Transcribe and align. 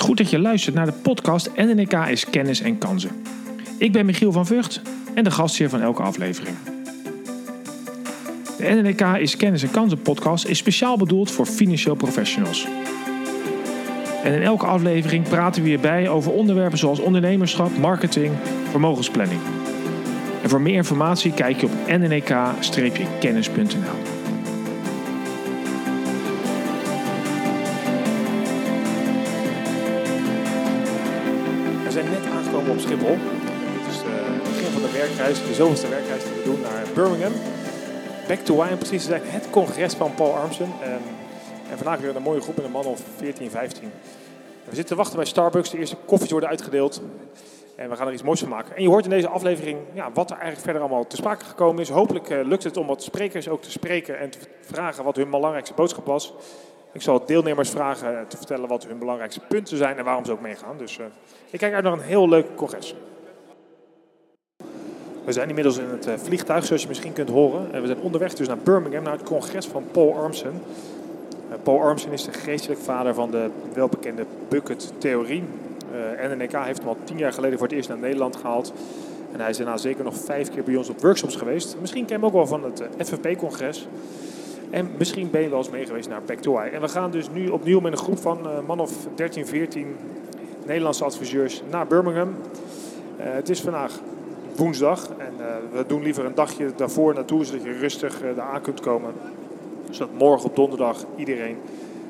Goed 0.00 0.16
dat 0.16 0.30
je 0.30 0.38
luistert 0.38 0.74
naar 0.74 0.86
de 0.86 0.92
podcast 0.92 1.50
NNK 1.56 1.92
is 1.92 2.30
Kennis 2.30 2.60
en 2.60 2.78
Kansen. 2.78 3.10
Ik 3.78 3.92
ben 3.92 4.06
Michiel 4.06 4.32
van 4.32 4.46
Vught 4.46 4.82
en 5.14 5.24
de 5.24 5.30
gastheer 5.30 5.68
van 5.68 5.80
elke 5.80 6.02
aflevering. 6.02 6.56
De 8.58 8.68
NNK 8.68 9.00
is 9.00 9.36
Kennis 9.36 9.62
en 9.62 9.70
Kansen 9.70 10.02
podcast 10.02 10.46
is 10.46 10.58
speciaal 10.58 10.96
bedoeld 10.96 11.30
voor 11.30 11.46
financieel 11.46 11.94
professionals. 11.94 12.66
En 14.24 14.32
in 14.32 14.42
elke 14.42 14.66
aflevering 14.66 15.28
praten 15.28 15.62
we 15.62 15.68
hierbij 15.68 16.08
over 16.08 16.32
onderwerpen 16.32 16.78
zoals 16.78 17.00
ondernemerschap, 17.00 17.78
marketing, 17.78 18.32
vermogensplanning. 18.70 19.40
En 20.42 20.48
voor 20.48 20.60
meer 20.60 20.74
informatie 20.74 21.32
kijk 21.32 21.60
je 21.60 21.66
op 21.66 21.72
nnk-kennis.nl. 21.86 24.19
Het 33.18 33.94
is 33.94 34.02
eh, 34.02 34.08
het 34.12 34.42
begin 34.42 34.72
van 34.72 34.82
de 34.82 34.92
werkreis, 34.92 35.46
de 35.46 35.54
zoveelste 35.54 35.88
werkreis 35.88 36.24
die 36.24 36.32
we 36.32 36.42
doen 36.42 36.60
naar 36.60 36.84
Birmingham. 36.94 37.32
Back 38.28 38.38
to 38.38 38.54
om 38.54 38.78
precies 38.78 39.06
het 39.06 39.50
congres 39.50 39.94
van 39.94 40.14
Paul 40.14 40.34
Armsen. 40.34 40.72
Ehm, 40.82 40.92
en 41.70 41.76
vandaag 41.76 42.00
weer 42.00 42.16
een 42.16 42.22
mooie 42.22 42.40
groep 42.40 42.56
met 42.56 42.64
een 42.64 42.70
man 42.70 42.84
of 42.84 43.00
14, 43.16 43.50
15. 43.50 43.90
We 44.64 44.76
zitten 44.76 44.86
te 44.86 44.94
wachten 44.94 45.16
bij 45.16 45.24
Starbucks, 45.24 45.70
de 45.70 45.78
eerste 45.78 45.96
koffies 46.06 46.30
worden 46.30 46.48
uitgedeeld. 46.48 47.02
En 47.76 47.90
we 47.90 47.96
gaan 47.96 48.06
er 48.06 48.12
iets 48.12 48.22
moois 48.22 48.40
van 48.40 48.48
maken. 48.48 48.76
En 48.76 48.82
je 48.82 48.88
hoort 48.88 49.04
in 49.04 49.10
deze 49.10 49.28
aflevering 49.28 49.78
ja, 49.92 50.10
wat 50.12 50.30
er 50.30 50.36
eigenlijk 50.36 50.64
verder 50.64 50.82
allemaal 50.82 51.06
te 51.06 51.16
sprake 51.16 51.44
gekomen 51.44 51.82
is. 51.82 51.88
Hopelijk 51.88 52.30
eh, 52.30 52.44
lukt 52.44 52.64
het 52.64 52.76
om 52.76 52.86
wat 52.86 53.02
sprekers 53.02 53.48
ook 53.48 53.62
te 53.62 53.70
spreken 53.70 54.18
en 54.18 54.30
te 54.30 54.38
vragen 54.60 55.04
wat 55.04 55.16
hun 55.16 55.30
belangrijkste 55.30 55.74
boodschap 55.74 56.06
was. 56.06 56.34
Ik 56.92 57.02
zal 57.02 57.24
deelnemers 57.26 57.70
vragen 57.70 58.18
eh, 58.18 58.26
te 58.26 58.36
vertellen 58.36 58.68
wat 58.68 58.86
hun 58.86 58.98
belangrijkste 58.98 59.40
punten 59.48 59.76
zijn 59.76 59.96
en 59.96 60.04
waarom 60.04 60.24
ze 60.24 60.32
ook 60.32 60.40
meegaan. 60.40 60.78
Dus 60.78 60.98
eh, 60.98 61.04
ik 61.50 61.58
kijk 61.58 61.74
uit 61.74 61.84
naar 61.84 61.92
een 61.92 62.00
heel 62.00 62.28
leuk 62.28 62.46
congres. 62.54 62.94
We 65.24 65.32
zijn 65.32 65.48
inmiddels 65.48 65.78
in 65.78 65.88
het 65.88 66.06
eh, 66.06 66.14
vliegtuig, 66.16 66.64
zoals 66.64 66.82
je 66.82 66.88
misschien 66.88 67.12
kunt 67.12 67.28
horen. 67.28 67.72
En 67.72 67.80
we 67.80 67.86
zijn 67.86 68.00
onderweg 68.00 68.34
dus 68.34 68.48
naar 68.48 68.58
Birmingham, 68.58 69.02
naar 69.02 69.12
het 69.12 69.22
congres 69.22 69.66
van 69.66 69.84
Paul 69.92 70.14
Armsen. 70.14 70.62
Paul 71.62 71.80
Armsen 71.80 72.12
is 72.12 72.24
de 72.24 72.32
geestelijk 72.32 72.80
vader 72.80 73.14
van 73.14 73.30
de 73.30 73.50
welbekende 73.72 74.26
bucket-theorie. 74.48 75.44
Eh, 75.92 76.28
NNK 76.30 76.52
heeft 76.52 76.78
hem 76.78 76.88
al 76.88 76.96
tien 77.04 77.18
jaar 77.18 77.32
geleden 77.32 77.58
voor 77.58 77.66
het 77.66 77.76
eerst 77.76 77.88
naar 77.88 77.98
Nederland 77.98 78.36
gehaald. 78.36 78.72
En 79.32 79.40
hij 79.40 79.50
is 79.50 79.56
daarna 79.56 79.76
zeker 79.76 80.04
nog 80.04 80.14
vijf 80.14 80.50
keer 80.50 80.62
bij 80.62 80.76
ons 80.76 80.88
op 80.88 81.00
workshops 81.00 81.36
geweest. 81.36 81.76
Misschien 81.80 82.06
ken 82.06 82.16
je 82.16 82.22
hem 82.22 82.24
ook 82.24 82.32
wel 82.32 82.46
van 82.46 82.64
het 82.64 82.82
FVP-congres. 82.98 83.88
En 84.70 84.90
misschien 84.98 85.30
ben 85.30 85.40
je 85.40 85.48
wel 85.48 85.58
eens 85.58 85.70
mee 85.70 85.86
geweest 85.86 86.08
naar 86.08 86.22
Back 86.22 86.38
to 86.38 86.52
Why. 86.52 86.68
En 86.72 86.80
we 86.80 86.88
gaan 86.88 87.10
dus 87.10 87.30
nu 87.30 87.48
opnieuw 87.48 87.80
met 87.80 87.92
een 87.92 87.98
groep 87.98 88.18
van 88.18 88.38
uh, 88.46 88.58
man 88.66 88.80
of 88.80 88.92
13, 89.14 89.46
14 89.46 89.96
Nederlandse 90.66 91.04
adviseurs 91.04 91.62
naar 91.70 91.86
Birmingham. 91.86 92.28
Uh, 92.28 92.34
het 93.18 93.48
is 93.48 93.60
vandaag 93.60 94.00
woensdag 94.56 95.08
en 95.18 95.34
uh, 95.38 95.46
we 95.72 95.84
doen 95.86 96.02
liever 96.02 96.24
een 96.24 96.34
dagje 96.34 96.72
daarvoor 96.76 97.14
naartoe, 97.14 97.44
zodat 97.44 97.62
je 97.62 97.72
rustig 97.72 98.20
daar 98.36 98.46
aan 98.46 98.60
kunt 98.60 98.80
komen. 98.80 99.12
Zodat 99.90 100.14
morgen 100.18 100.48
op 100.48 100.56
donderdag 100.56 101.04
iedereen 101.16 101.56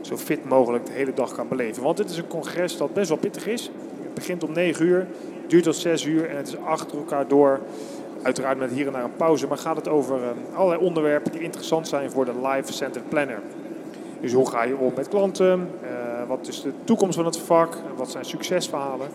zo 0.00 0.16
fit 0.16 0.48
mogelijk 0.48 0.86
de 0.86 0.92
hele 0.92 1.14
dag 1.14 1.32
kan 1.32 1.48
beleven. 1.48 1.82
Want 1.82 1.96
dit 1.96 2.10
is 2.10 2.16
een 2.16 2.26
congres 2.26 2.76
dat 2.76 2.94
best 2.94 3.08
wel 3.08 3.18
pittig 3.18 3.46
is. 3.46 3.70
Het 4.02 4.14
begint 4.14 4.44
om 4.44 4.52
9 4.52 4.86
uur, 4.86 5.06
duurt 5.46 5.64
tot 5.64 5.76
6 5.76 6.04
uur 6.04 6.28
en 6.28 6.36
het 6.36 6.48
is 6.48 6.56
achter 6.56 6.98
elkaar 6.98 7.28
door. 7.28 7.60
Uiteraard 8.22 8.58
met 8.58 8.70
hier 8.70 8.86
en 8.86 8.92
daar 8.92 9.04
een 9.04 9.16
pauze, 9.16 9.46
maar 9.46 9.58
gaat 9.58 9.76
het 9.76 9.88
over 9.88 10.20
uh, 10.20 10.28
allerlei 10.54 10.80
onderwerpen 10.80 11.32
die 11.32 11.40
interessant 11.40 11.88
zijn 11.88 12.10
voor 12.10 12.24
de 12.24 12.40
Life-Centered 12.40 13.08
Planner. 13.08 13.40
Dus 14.20 14.32
hoe 14.32 14.50
ga 14.50 14.62
je 14.62 14.76
om 14.76 14.92
met 14.96 15.08
klanten? 15.08 15.68
Uh, 15.82 16.28
wat 16.28 16.48
is 16.48 16.62
de 16.62 16.72
toekomst 16.84 17.16
van 17.16 17.24
het 17.24 17.38
vak? 17.38 17.76
Wat 17.96 18.10
zijn 18.10 18.24
succesverhalen? 18.24 19.08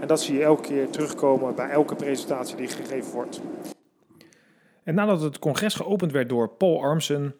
En 0.00 0.06
dat 0.06 0.20
zie 0.20 0.34
je 0.34 0.42
elke 0.42 0.62
keer 0.62 0.90
terugkomen 0.90 1.54
bij 1.54 1.68
elke 1.68 1.94
presentatie 1.94 2.56
die 2.56 2.68
gegeven 2.68 3.12
wordt. 3.12 3.40
En 4.84 4.94
nadat 4.94 5.20
het 5.20 5.38
congres 5.38 5.74
geopend 5.74 6.12
werd 6.12 6.28
door 6.28 6.48
Paul 6.48 6.82
Armsen, 6.82 7.34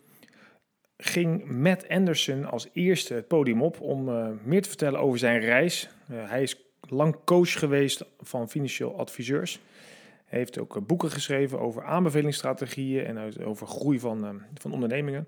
ging 0.96 1.50
Matt 1.50 1.88
Anderson 1.88 2.44
als 2.44 2.68
eerste 2.72 3.14
het 3.14 3.28
podium 3.28 3.62
op 3.62 3.80
om 3.80 4.08
uh, 4.08 4.26
meer 4.42 4.62
te 4.62 4.68
vertellen 4.68 5.00
over 5.00 5.18
zijn 5.18 5.40
reis. 5.40 5.88
Hij 6.12 6.42
is 6.42 6.56
lang 6.88 7.16
coach 7.24 7.58
geweest 7.58 8.04
van 8.20 8.48
financieel 8.48 8.98
adviseurs. 8.98 9.60
Heeft 10.32 10.58
ook 10.58 10.86
boeken 10.86 11.10
geschreven 11.10 11.60
over 11.60 11.84
aanbevelingsstrategieën 11.84 13.04
en 13.04 13.44
over 13.44 13.66
groei 13.66 13.98
van, 13.98 14.24
uh, 14.24 14.30
van 14.54 14.72
ondernemingen. 14.72 15.26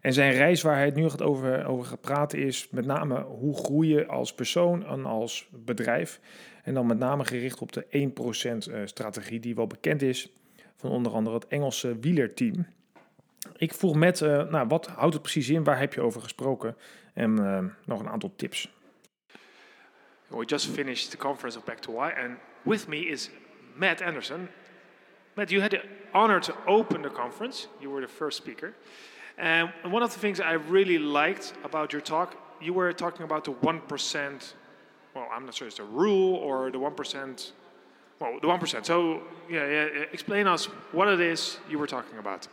En 0.00 0.12
zijn 0.12 0.32
reis 0.32 0.62
waar 0.62 0.74
hij 0.74 0.84
het 0.84 0.94
nu 0.94 1.08
gaat 1.08 1.22
over, 1.22 1.66
over 1.66 1.86
gaat 1.86 2.00
praten 2.00 2.38
is 2.38 2.68
met 2.70 2.86
name 2.86 3.22
hoe 3.22 3.56
groeien 3.56 4.08
als 4.08 4.34
persoon 4.34 4.86
en 4.86 5.04
als 5.04 5.48
bedrijf. 5.50 6.20
En 6.62 6.74
dan 6.74 6.86
met 6.86 6.98
name 6.98 7.24
gericht 7.24 7.60
op 7.60 7.72
de 7.72 7.86
1% 7.90 8.88
strategie 8.88 9.40
die 9.40 9.54
wel 9.54 9.66
bekend 9.66 10.02
is 10.02 10.32
van 10.76 10.90
onder 10.90 11.12
andere 11.12 11.36
het 11.36 11.46
Engelse 11.46 11.98
wielerteam. 11.98 12.66
Ik 13.56 13.74
vroeg 13.74 13.94
met, 13.94 14.20
nou, 14.20 14.66
wat 14.66 14.86
houdt 14.86 15.14
het 15.14 15.22
precies 15.22 15.48
in? 15.48 15.64
Waar 15.64 15.78
heb 15.78 15.94
je 15.94 16.00
over 16.00 16.22
gesproken? 16.22 16.76
En 17.14 17.34
nog 17.84 18.00
een 18.00 18.08
aantal 18.08 18.32
tips. 18.36 18.74
We 20.28 20.44
just 20.44 20.66
finished 20.66 21.10
the 21.10 21.16
conference 21.16 21.58
of 21.58 21.64
Back 21.64 21.78
to 21.78 21.92
Why 21.92 22.10
and 22.24 22.38
with 22.62 22.88
me 22.88 23.06
is 23.06 23.30
Matt 23.76 24.02
Anderson. 24.02 24.48
Matt, 25.36 25.50
you 25.50 25.60
had 25.60 25.72
the 25.72 25.82
honor 26.14 26.40
to 26.40 26.54
open 26.66 27.02
the 27.02 27.10
conference. 27.10 27.68
You 27.80 27.90
were 27.90 28.00
the 28.00 28.08
first 28.08 28.36
speaker. 28.38 28.74
And 29.38 29.70
one 29.84 30.02
of 30.02 30.12
the 30.12 30.18
things 30.18 30.40
I 30.40 30.52
really 30.52 30.98
liked 30.98 31.52
about 31.62 31.92
your 31.92 32.00
talk, 32.00 32.36
you 32.60 32.72
were 32.72 32.92
talking 32.92 33.24
about 33.24 33.44
the 33.44 33.52
1%, 33.52 34.54
well, 35.14 35.28
I'm 35.30 35.44
not 35.44 35.54
sure 35.54 35.68
it's 35.68 35.78
a 35.78 35.84
rule 35.84 36.36
or 36.36 36.70
the 36.70 36.78
1%, 36.78 37.52
well, 38.18 38.38
the 38.40 38.46
1%. 38.46 38.86
So, 38.86 39.22
yeah, 39.50 39.66
yeah, 39.66 40.04
explain 40.10 40.46
us 40.46 40.64
what 40.92 41.08
it 41.08 41.20
is 41.20 41.58
you 41.68 41.78
were 41.78 41.86
talking 41.86 42.18
about. 42.18 42.48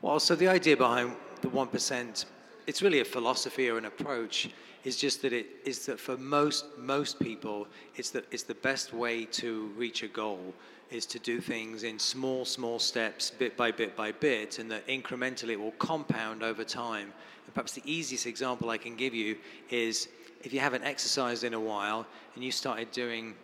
Well, 0.00 0.20
so 0.20 0.36
the 0.36 0.46
idea 0.46 0.76
behind 0.76 1.16
the 1.40 1.48
1%, 1.48 2.24
it's 2.66 2.82
really 2.82 3.00
a 3.00 3.04
philosophy 3.04 3.68
or 3.68 3.78
an 3.78 3.86
approach, 3.86 4.50
is 4.84 4.96
just 4.96 5.20
that 5.22 5.32
it 5.32 5.46
is 5.64 5.84
that 5.86 6.00
for 6.00 6.16
most 6.16 6.64
most 6.78 7.20
people, 7.20 7.66
it's 7.96 8.10
the, 8.10 8.24
it's 8.30 8.44
the 8.44 8.54
best 8.54 8.92
way 8.92 9.24
to 9.26 9.70
reach 9.76 10.02
a 10.02 10.08
goal 10.08 10.54
is 10.90 11.06
to 11.06 11.18
do 11.20 11.40
things 11.40 11.84
in 11.84 11.98
small, 11.98 12.44
small 12.44 12.78
steps, 12.78 13.30
bit 13.30 13.56
by 13.56 13.70
bit 13.70 13.96
by 13.96 14.10
bit, 14.12 14.58
and 14.58 14.70
that 14.70 14.86
incrementally 14.88 15.50
it 15.50 15.60
will 15.60 15.70
compound 15.72 16.42
over 16.42 16.64
time. 16.64 17.12
And 17.46 17.54
perhaps 17.54 17.72
the 17.72 17.82
easiest 17.84 18.26
example 18.26 18.70
I 18.70 18.78
can 18.78 18.96
give 18.96 19.14
you 19.14 19.36
is 19.70 20.08
if 20.42 20.52
you 20.52 20.60
haven't 20.60 20.84
exercised 20.84 21.44
in 21.44 21.54
a 21.54 21.60
while 21.60 22.06
and 22.34 22.42
you 22.42 22.50
started 22.50 22.90
doing 22.90 23.34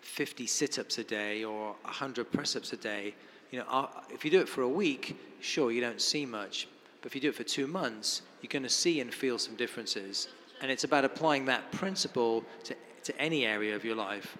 50 0.00 0.46
sit 0.46 0.78
ups 0.78 0.98
a 0.98 1.04
day 1.04 1.44
or 1.44 1.74
100 1.82 2.30
press 2.32 2.56
ups 2.56 2.72
a 2.72 2.76
day, 2.76 3.14
you 3.50 3.58
know, 3.58 3.66
uh, 3.68 3.86
if 4.10 4.24
you 4.24 4.30
do 4.30 4.40
it 4.40 4.48
for 4.48 4.62
a 4.62 4.68
week, 4.68 5.18
sure, 5.40 5.70
you 5.72 5.80
don't 5.80 6.00
see 6.00 6.24
much. 6.24 6.68
But 7.00 7.10
if 7.10 7.14
you 7.14 7.20
do 7.20 7.28
it 7.28 7.34
for 7.34 7.44
two 7.44 7.66
months, 7.66 8.22
you're 8.44 8.50
going 8.50 8.62
to 8.62 8.68
see 8.68 9.00
and 9.00 9.12
feel 9.12 9.38
some 9.38 9.56
differences. 9.56 10.28
And 10.60 10.70
it's 10.70 10.84
about 10.84 11.02
applying 11.02 11.46
that 11.46 11.72
principle 11.72 12.44
to, 12.64 12.74
to 13.04 13.18
any 13.18 13.46
area 13.46 13.74
of 13.74 13.86
your 13.86 13.96
life. 13.96 14.36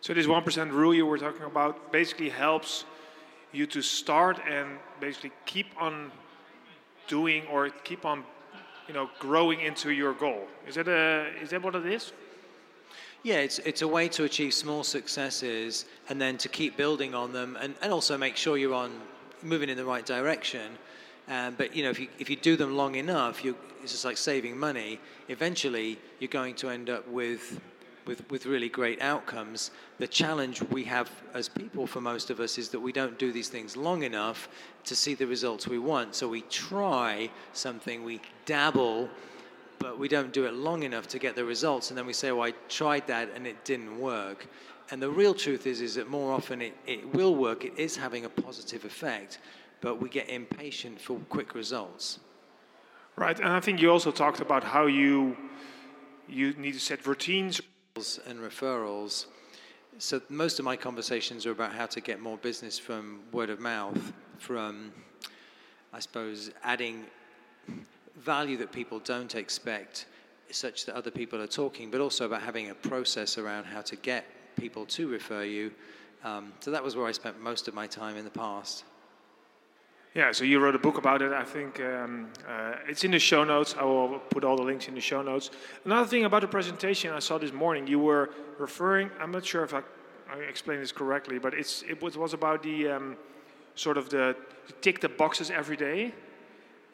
So 0.00 0.14
this 0.14 0.28
1% 0.28 0.70
rule 0.70 0.94
you 0.94 1.04
were 1.04 1.18
talking 1.18 1.42
about 1.42 1.90
basically 1.90 2.28
helps 2.28 2.84
you 3.50 3.66
to 3.66 3.82
start 3.82 4.38
and 4.48 4.78
basically 5.00 5.32
keep 5.46 5.66
on 5.80 6.12
doing 7.08 7.44
or 7.46 7.70
keep 7.82 8.04
on 8.04 8.22
you 8.86 8.94
know 8.94 9.10
growing 9.18 9.62
into 9.62 9.90
your 9.90 10.12
goal. 10.12 10.46
Is 10.68 10.76
that 10.76 10.86
a, 10.86 11.26
is 11.42 11.50
that 11.50 11.60
what 11.60 11.74
it 11.74 11.86
is? 11.86 12.12
Yeah, 13.24 13.38
it's, 13.38 13.58
it's 13.60 13.82
a 13.82 13.88
way 13.88 14.06
to 14.10 14.24
achieve 14.24 14.54
small 14.54 14.84
successes 14.84 15.86
and 16.08 16.20
then 16.20 16.38
to 16.38 16.48
keep 16.48 16.76
building 16.76 17.16
on 17.16 17.32
them 17.32 17.58
and, 17.60 17.74
and 17.82 17.92
also 17.92 18.16
make 18.16 18.36
sure 18.36 18.56
you're 18.56 18.74
on 18.74 18.92
moving 19.42 19.68
in 19.68 19.76
the 19.76 19.84
right 19.84 20.06
direction. 20.06 20.78
Um, 21.28 21.54
but 21.56 21.76
you 21.76 21.82
know, 21.82 21.90
if 21.90 22.00
you, 22.00 22.08
if 22.18 22.30
you 22.30 22.36
do 22.36 22.56
them 22.56 22.76
long 22.76 22.94
enough, 22.94 23.44
you, 23.44 23.56
it's 23.82 23.92
just 23.92 24.04
like 24.04 24.16
saving 24.16 24.58
money. 24.58 24.98
Eventually, 25.28 25.98
you're 26.20 26.28
going 26.28 26.54
to 26.56 26.70
end 26.70 26.90
up 26.90 27.06
with 27.08 27.60
with, 28.08 28.28
with 28.30 28.46
really 28.46 28.70
great 28.70 29.00
outcomes. 29.02 29.70
The 29.98 30.08
challenge 30.08 30.62
we 30.62 30.82
have 30.84 31.10
as 31.34 31.48
people 31.48 31.86
for 31.86 32.00
most 32.00 32.30
of 32.30 32.40
us 32.40 32.56
is 32.56 32.70
that 32.70 32.80
we 32.80 32.90
don't 32.90 33.18
do 33.18 33.30
these 33.30 33.50
things 33.50 33.76
long 33.76 34.02
enough 34.02 34.48
to 34.84 34.96
see 34.96 35.14
the 35.14 35.26
results 35.26 35.68
we 35.68 35.78
want. 35.78 36.14
So 36.14 36.26
we 36.26 36.40
try 36.42 37.30
something, 37.52 38.02
we 38.02 38.20
dabble, 38.46 39.10
but 39.78 39.98
we 39.98 40.08
don't 40.08 40.32
do 40.32 40.46
it 40.46 40.54
long 40.54 40.82
enough 40.84 41.06
to 41.08 41.18
get 41.18 41.36
the 41.36 41.44
results. 41.44 41.90
And 41.90 41.98
then 41.98 42.06
we 42.06 42.14
say, 42.14 42.32
well, 42.32 42.48
I 42.48 42.54
tried 42.68 43.06
that 43.08 43.28
and 43.34 43.46
it 43.46 43.62
didn't 43.66 44.00
work. 44.00 44.46
And 44.90 45.02
the 45.02 45.10
real 45.10 45.34
truth 45.34 45.66
is, 45.66 45.82
is 45.82 45.96
that 45.96 46.08
more 46.08 46.32
often 46.32 46.62
it, 46.62 46.74
it 46.86 47.14
will 47.14 47.36
work, 47.36 47.66
it 47.66 47.74
is 47.76 47.94
having 47.94 48.24
a 48.24 48.30
positive 48.30 48.86
effect, 48.86 49.38
but 49.80 50.00
we 50.00 50.08
get 50.08 50.28
impatient 50.28 51.00
for 51.00 51.18
quick 51.28 51.54
results. 51.54 52.18
Right, 53.16 53.38
and 53.38 53.48
I 53.48 53.60
think 53.60 53.80
you 53.80 53.90
also 53.90 54.10
talked 54.10 54.40
about 54.40 54.62
how 54.62 54.86
you 54.86 55.36
you 56.28 56.52
need 56.54 56.74
to 56.74 56.80
set 56.80 57.06
routines 57.06 57.60
and 58.26 58.38
referrals. 58.38 59.26
So 59.98 60.20
most 60.28 60.58
of 60.58 60.64
my 60.64 60.76
conversations 60.76 61.46
are 61.46 61.50
about 61.50 61.72
how 61.72 61.86
to 61.86 62.00
get 62.00 62.20
more 62.20 62.36
business 62.36 62.78
from 62.78 63.20
word 63.32 63.50
of 63.50 63.60
mouth, 63.60 64.12
from 64.38 64.92
I 65.92 66.00
suppose 66.00 66.50
adding 66.62 67.06
value 68.16 68.56
that 68.58 68.72
people 68.72 69.00
don't 69.00 69.34
expect 69.34 70.06
such 70.50 70.86
that 70.86 70.94
other 70.94 71.10
people 71.10 71.40
are 71.40 71.46
talking, 71.46 71.90
but 71.90 72.00
also 72.00 72.26
about 72.26 72.42
having 72.42 72.70
a 72.70 72.74
process 72.74 73.38
around 73.38 73.64
how 73.64 73.80
to 73.82 73.96
get 73.96 74.24
people 74.56 74.86
to 74.86 75.08
refer 75.08 75.44
you. 75.44 75.72
Um, 76.24 76.52
so 76.60 76.70
that 76.70 76.82
was 76.82 76.96
where 76.96 77.06
I 77.06 77.12
spent 77.12 77.40
most 77.40 77.68
of 77.68 77.74
my 77.74 77.86
time 77.86 78.16
in 78.16 78.24
the 78.24 78.30
past. 78.30 78.84
Yeah, 80.18 80.32
so 80.32 80.42
you 80.42 80.58
wrote 80.58 80.74
a 80.74 80.80
book 80.80 80.98
about 80.98 81.22
it. 81.22 81.32
I 81.32 81.44
think 81.44 81.78
um, 81.78 82.26
uh, 82.44 82.74
it's 82.88 83.04
in 83.04 83.12
the 83.12 83.20
show 83.20 83.44
notes. 83.44 83.76
I 83.78 83.84
will 83.84 84.18
put 84.18 84.42
all 84.42 84.56
the 84.56 84.64
links 84.64 84.88
in 84.88 84.96
the 84.96 85.00
show 85.00 85.22
notes. 85.22 85.52
Another 85.84 86.08
thing 86.08 86.24
about 86.24 86.40
the 86.40 86.48
presentation 86.48 87.12
I 87.12 87.20
saw 87.20 87.38
this 87.38 87.52
morning, 87.52 87.86
you 87.86 88.00
were 88.00 88.30
referring. 88.58 89.12
I'm 89.20 89.30
not 89.30 89.46
sure 89.46 89.62
if 89.62 89.72
I, 89.72 89.82
I 90.28 90.38
explained 90.38 90.82
this 90.82 90.90
correctly, 90.90 91.38
but 91.38 91.54
it's 91.54 91.84
it 91.88 92.02
was, 92.02 92.16
was 92.16 92.34
about 92.34 92.64
the 92.64 92.88
um, 92.88 93.16
sort 93.76 93.96
of 93.96 94.10
the 94.10 94.34
tick 94.80 95.00
the 95.00 95.08
boxes 95.08 95.52
every 95.52 95.76
day. 95.76 96.12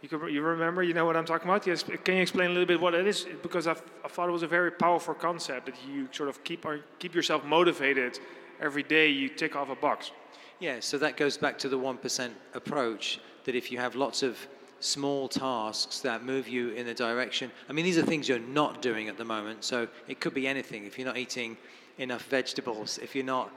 You, 0.03 0.09
can, 0.11 0.29
you 0.29 0.43
remember, 0.43 0.82
you 0.82 0.93
know 0.93 1.06
what 1.06 1.17
I'm 1.17 1.25
talking 1.25 1.49
about? 1.49 1.67
Yes. 1.67 1.82
Can 1.82 2.17
you 2.17 2.21
explain 2.21 2.50
a 2.50 2.53
little 2.53 2.67
bit 2.67 2.79
what 2.79 2.93
it 2.93 3.06
is? 3.06 3.26
Because 3.41 3.67
I've, 3.67 3.82
I 4.05 4.09
thought 4.09 4.29
it 4.29 4.32
was 4.32 4.43
a 4.43 4.53
very 4.59 4.71
powerful 4.71 5.15
concept 5.15 5.65
that 5.65 5.76
you 5.88 6.11
sort 6.12 6.29
of 6.29 6.44
keep 6.44 6.67
keep 6.99 7.15
yourself 7.15 7.43
motivated 7.43 8.19
every 8.61 8.82
day. 8.82 9.09
You 9.09 9.31
tick 9.31 9.56
off 9.56 9.71
a 9.71 9.76
box. 9.76 10.11
Yeah. 10.60 10.80
So 10.80 10.98
that 10.98 11.16
goes 11.16 11.36
back 11.36 11.58
to 11.60 11.68
the 11.68 11.78
one 11.78 11.96
percent 11.96 12.34
approach. 12.54 13.20
That 13.44 13.54
if 13.54 13.70
you 13.70 13.78
have 13.78 13.94
lots 13.94 14.22
of 14.22 14.38
small 14.80 15.28
tasks 15.28 16.00
that 16.00 16.24
move 16.24 16.46
you 16.46 16.70
in 16.70 16.84
the 16.84 16.94
direction. 16.94 17.50
I 17.68 17.72
mean, 17.72 17.84
these 17.84 17.96
are 17.96 18.02
things 18.02 18.28
you're 18.28 18.38
not 18.38 18.82
doing 18.82 19.08
at 19.08 19.16
the 19.16 19.24
moment. 19.24 19.64
So 19.64 19.88
it 20.08 20.20
could 20.20 20.34
be 20.34 20.46
anything. 20.46 20.84
If 20.84 20.98
you're 20.98 21.06
not 21.06 21.16
eating 21.16 21.56
enough 21.98 22.24
vegetables, 22.26 22.98
if 22.98 23.14
you're 23.14 23.24
not 23.24 23.50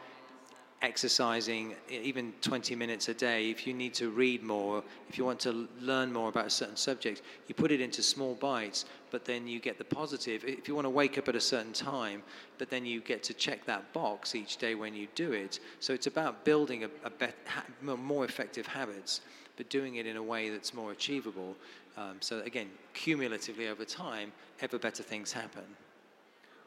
exercising 0.81 1.75
even 1.89 2.33
20 2.41 2.75
minutes 2.75 3.09
a 3.09 3.13
day, 3.13 3.49
if 3.49 3.65
you 3.65 3.73
need 3.73 3.93
to 3.95 4.11
read 4.11 4.43
more, 4.43 4.83
if 5.09 5.17
you 5.17 5.25
want 5.25 5.39
to 5.39 5.67
learn 5.81 6.13
more 6.13 6.29
about 6.29 6.45
a 6.45 6.49
certain 6.51 6.75
subject, 6.75 7.23
you 7.47 7.55
put 7.55 7.71
it 7.71 7.81
into 7.81 8.03
small 8.03 8.35
bites, 8.35 8.85
but 9.09 9.25
then 9.25 9.47
you 9.47 9.59
get 9.59 9.77
the 9.79 9.83
positive. 9.83 10.43
If 10.45 10.67
you 10.67 10.75
want 10.75 10.85
to 10.85 10.89
wake 10.89 11.17
up 11.17 11.27
at 11.27 11.35
a 11.35 11.41
certain 11.41 11.73
time, 11.73 12.21
but 12.59 12.69
then 12.69 12.85
you 12.85 13.01
get 13.01 13.23
to 13.23 13.33
check 13.33 13.65
that 13.65 13.91
box 13.91 14.35
each 14.35 14.57
day 14.57 14.75
when 14.75 14.93
you 14.93 15.07
do 15.15 15.31
it. 15.31 15.59
So 15.79 15.93
it's 15.93 16.07
about 16.07 16.45
building 16.45 16.83
a, 16.83 16.89
a 17.03 17.09
bet, 17.09 17.35
more 17.81 18.25
effective 18.25 18.67
habits, 18.67 19.21
but 19.55 19.69
doing 19.69 19.95
it 19.95 20.05
in 20.05 20.17
a 20.17 20.23
way 20.23 20.49
that's 20.49 20.75
more 20.75 20.91
achievable. 20.91 21.55
Um, 21.97 22.17
so 22.19 22.41
again, 22.41 22.69
cumulatively 22.93 23.67
over 23.67 23.83
time, 23.83 24.31
ever 24.61 24.77
better 24.77 25.01
things 25.01 25.31
happen. 25.31 25.63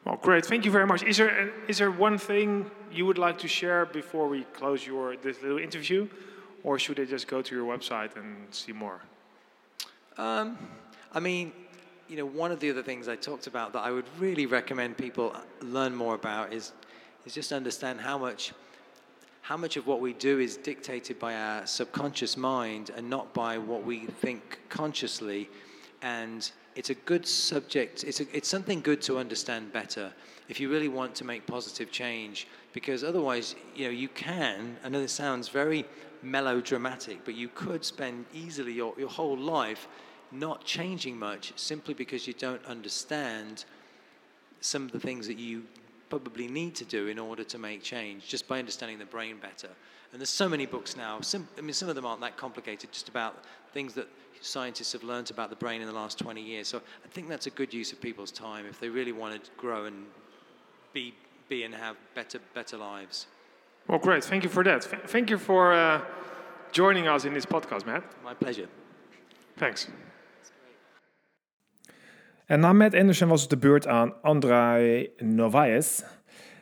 Well, 0.05 0.17
great. 0.17 0.47
Thank 0.47 0.65
you 0.65 0.71
very 0.71 0.87
much. 0.87 1.03
Is 1.03 1.19
there 1.19 1.51
is 1.69 1.79
there 1.79 1.91
one 1.91 2.17
thing 2.17 2.71
you 2.91 3.05
would 3.05 3.19
like 3.19 3.39
to 3.39 3.49
share 3.49 3.85
before 3.85 4.29
we 4.29 4.45
close 4.45 4.87
your 4.87 5.17
this 5.17 5.43
little 5.43 5.59
interview, 5.59 6.09
or 6.65 6.79
should 6.79 6.99
I 6.99 7.05
just 7.05 7.29
go 7.29 7.43
to 7.43 7.55
your 7.55 7.67
website 7.67 8.17
and 8.17 8.47
see 8.51 8.73
more? 8.73 9.01
Um, 10.17 10.59
I 11.13 11.21
mean, 11.21 11.53
you 12.09 12.17
know, 12.17 12.25
one 12.27 12.51
of 12.51 12.61
the 12.61 12.71
other 12.71 12.83
things 12.83 13.09
I 13.09 13.17
talked 13.17 13.47
about 13.47 13.73
that 13.75 13.81
I 13.81 13.91
would 13.91 14.07
really 14.19 14.47
recommend 14.47 14.97
people 14.97 15.37
learn 15.61 15.95
more 15.95 16.15
about 16.15 16.53
is 16.53 16.73
is 17.27 17.35
just 17.35 17.53
understand 17.53 18.01
how 18.01 18.17
much 18.17 18.53
how 19.43 19.57
much 19.57 19.77
of 19.77 19.87
what 19.87 20.01
we 20.01 20.15
do 20.15 20.39
is 20.39 20.57
dictated 20.57 21.19
by 21.19 21.35
our 21.35 21.67
subconscious 21.67 22.37
mind 22.37 22.91
and 22.97 23.11
not 23.11 23.35
by 23.35 23.59
what 23.59 23.85
we 23.85 24.07
think 24.07 24.61
consciously, 24.71 25.51
and 26.01 26.53
it's 26.77 26.91
a 26.91 26.95
good 26.95 27.27
subject. 27.27 28.05
It's, 28.05 28.21
a, 28.21 28.37
it's 28.37 28.49
something 28.49 28.81
good 28.81 29.03
to 29.03 29.19
understand 29.19 29.73
better 29.73 30.13
if 30.49 30.61
you 30.61 30.71
really 30.71 30.89
want 30.89 31.15
to 31.17 31.25
make 31.25 31.47
positive 31.47 31.91
change. 31.91 32.47
Because 32.73 33.03
otherwise, 33.03 33.57
you 33.75 33.85
know, 33.85 33.91
you 33.91 34.09
can. 34.09 34.77
I 34.85 34.89
know 34.89 35.01
this 35.01 35.13
sounds 35.13 35.49
very 35.49 35.85
melodramatic, 36.23 37.25
but 37.25 37.35
you 37.35 37.49
could 37.49 37.85
spend 37.85 38.27
easily 38.33 38.73
your, 38.73 38.95
your 38.99 39.09
whole 39.09 39.37
life 39.37 39.89
not 40.33 40.65
changing 40.65 41.19
much 41.19 41.53
simply 41.57 41.95
because 41.95 42.27
you 42.27 42.35
don't 42.35 42.65
understand 42.67 43.65
some 44.61 44.85
of 44.85 44.93
the 44.93 45.01
things 45.01 45.27
that 45.27 45.39
you 45.39 45.65
probably 46.09 46.49
need 46.49 46.75
to 46.75 46.85
do 46.85 47.09
in 47.09 47.19
order 47.19 47.45
to 47.45 47.59
make 47.59 47.83
change 47.83 48.29
just 48.29 48.47
by 48.47 48.59
understanding 48.59 48.99
the 48.99 49.05
brain 49.05 49.39
better. 49.41 49.69
And 50.13 50.21
there's 50.21 50.29
so 50.29 50.49
many 50.49 50.67
books 50.67 50.97
now. 50.97 51.21
Some, 51.21 51.49
I 51.57 51.61
mean, 51.61 51.73
some 51.73 51.89
of 51.89 51.95
them 51.95 52.05
aren't 52.05 52.21
that 52.21 52.37
complicated, 52.37 52.93
just 52.93 53.09
about 53.09 53.45
things 53.73 53.95
that 53.95 54.09
scientists 54.41 54.93
have 54.93 55.03
learned 55.03 55.31
about 55.31 55.51
the 55.51 55.57
brain 55.57 55.81
in 55.81 55.87
the 55.87 55.93
last 55.93 56.19
20 56.19 56.41
years. 56.41 56.69
So 56.69 56.79
I 56.79 57.09
think 57.09 57.29
that's 57.29 57.47
a 57.47 57.51
good 57.51 57.73
use 57.73 57.93
of 57.93 58.01
people's 58.01 58.31
time 58.31 58.67
if 58.67 58.79
they 58.81 58.89
really 58.89 59.13
want 59.13 59.45
to 59.45 59.51
grow 59.57 59.85
and 59.85 60.07
be, 60.93 61.15
be 61.49 61.65
and 61.65 61.75
have 61.75 61.97
better, 62.15 62.41
better 62.55 62.77
lives. 62.77 63.27
Well, 63.87 63.99
great. 63.99 64.25
Thank 64.25 64.43
you 64.45 64.51
for 64.51 64.65
that. 64.65 64.85
Thank 65.09 65.31
you 65.31 65.39
for 65.39 65.73
uh, 65.73 66.01
joining 66.73 67.09
us 67.09 67.25
in 67.25 67.35
this 67.35 67.47
podcast, 67.47 67.87
Matt. 67.87 68.05
My 68.25 68.35
pleasure. 68.35 68.69
Thanks. 69.57 69.89
En 72.47 72.61
na 72.61 72.73
Matt 72.73 72.95
Anderson 72.95 73.29
was 73.29 73.41
het 73.41 73.51
de 73.51 73.57
beurt 73.57 73.87
aan 73.87 74.23
André 74.23 75.09
Novaes, 75.17 76.03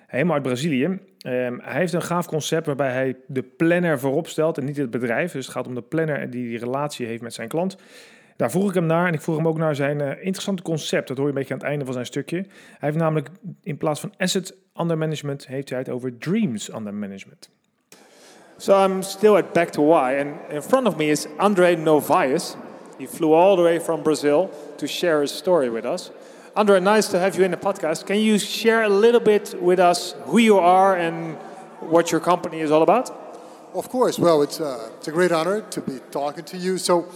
helemaal 0.06 0.34
uit 0.34 0.42
Brazilië. 0.42 0.98
Um, 1.26 1.60
hij 1.62 1.80
heeft 1.80 1.92
een 1.92 2.02
gaaf 2.02 2.26
concept 2.26 2.66
waarbij 2.66 2.92
hij 2.92 3.16
de 3.26 3.42
planner 3.42 3.98
voorop 3.98 4.28
stelt 4.28 4.58
en 4.58 4.64
niet 4.64 4.76
het 4.76 4.90
bedrijf. 4.90 5.32
Dus 5.32 5.44
het 5.44 5.54
gaat 5.54 5.66
om 5.66 5.74
de 5.74 5.82
planner 5.82 6.30
die 6.30 6.48
die 6.48 6.58
relatie 6.58 7.06
heeft 7.06 7.22
met 7.22 7.34
zijn 7.34 7.48
klant. 7.48 7.76
Daar 8.36 8.50
vroeg 8.50 8.68
ik 8.68 8.74
hem 8.74 8.86
naar 8.86 9.06
en 9.06 9.14
ik 9.14 9.20
vroeg 9.20 9.36
hem 9.36 9.48
ook 9.48 9.58
naar 9.58 9.74
zijn 9.74 10.00
uh, 10.00 10.08
interessante 10.08 10.62
concept. 10.62 11.08
Dat 11.08 11.16
hoor 11.16 11.26
je 11.26 11.32
een 11.32 11.38
beetje 11.38 11.54
aan 11.54 11.60
het 11.60 11.68
einde 11.68 11.84
van 11.84 11.94
zijn 11.94 12.06
stukje. 12.06 12.36
Hij 12.36 12.48
heeft 12.78 12.96
namelijk 12.96 13.28
in 13.62 13.76
plaats 13.76 14.00
van 14.00 14.12
asset 14.18 14.54
under 14.80 14.98
management, 14.98 15.46
heeft 15.46 15.70
hij 15.70 15.78
het 15.78 15.88
over 15.88 16.18
dreams 16.18 16.74
under 16.74 16.94
management. 16.94 17.50
So 18.56 18.84
I'm 18.84 19.02
still 19.02 19.34
at 19.34 19.52
Back 19.52 19.68
to 19.68 19.86
Why 19.86 20.16
and 20.20 20.52
in 20.52 20.62
front 20.62 20.86
of 20.86 20.96
me 20.96 21.04
is 21.04 21.26
André 21.36 21.76
Novaes. 21.76 22.56
He 22.98 23.06
flew 23.06 23.32
all 23.34 23.56
the 23.56 23.62
way 23.62 23.80
from 23.80 24.02
Brazil 24.02 24.50
to 24.76 24.86
share 24.86 25.20
his 25.20 25.36
story 25.36 25.70
with 25.70 25.84
us. 25.84 26.10
Andre, 26.58 26.81
nice 26.81 27.06
to 27.06 27.20
have 27.20 27.37
you 27.37 27.44
in 27.44 27.52
the 27.52 27.56
podcast. 27.56 28.05
Can 28.05 28.19
you 28.19 28.37
share 28.37 28.82
a 28.82 28.88
little 28.88 29.20
bit 29.20 29.55
with 29.62 29.78
us 29.78 30.16
who 30.25 30.38
you 30.38 30.58
are 30.58 30.96
and 30.96 31.37
what 31.78 32.10
your 32.10 32.20
company 32.20 32.58
is 32.58 32.72
all 32.72 32.82
about? 32.82 33.10
Of 33.75 33.88
course. 33.88 34.19
Well, 34.19 34.43
it's, 34.43 34.60
uh, 34.60 34.90
it's 34.96 35.06
a 35.06 35.12
great 35.12 35.31
honor 35.31 35.60
to 35.60 35.81
be 35.81 36.00
talking 36.10 36.43
to 36.46 36.56
you. 36.56 36.76
So, 36.78 37.06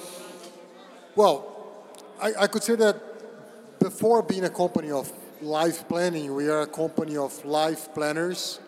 well, 1.16 1.44
I, 2.22 2.42
I 2.42 2.46
could 2.46 2.62
say 2.62 2.76
that 2.76 3.00
before 3.80 4.22
being 4.22 4.44
a 4.44 4.48
company 4.48 4.92
of 4.92 5.12
life 5.40 5.88
planning, 5.88 6.36
we 6.36 6.48
are 6.48 6.60
a 6.60 6.66
company 6.68 7.16
of 7.16 7.44
life 7.44 7.92
planners, 7.94 8.60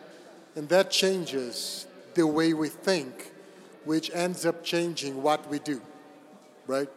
and 0.56 0.68
that 0.70 0.90
changes 0.90 1.86
the 2.14 2.26
way 2.26 2.52
we 2.52 2.68
think, 2.68 3.30
which 3.84 4.10
ends 4.12 4.44
up 4.44 4.64
changing 4.64 5.22
what 5.22 5.48
we 5.48 5.60
do, 5.60 5.80
right? 6.66 6.88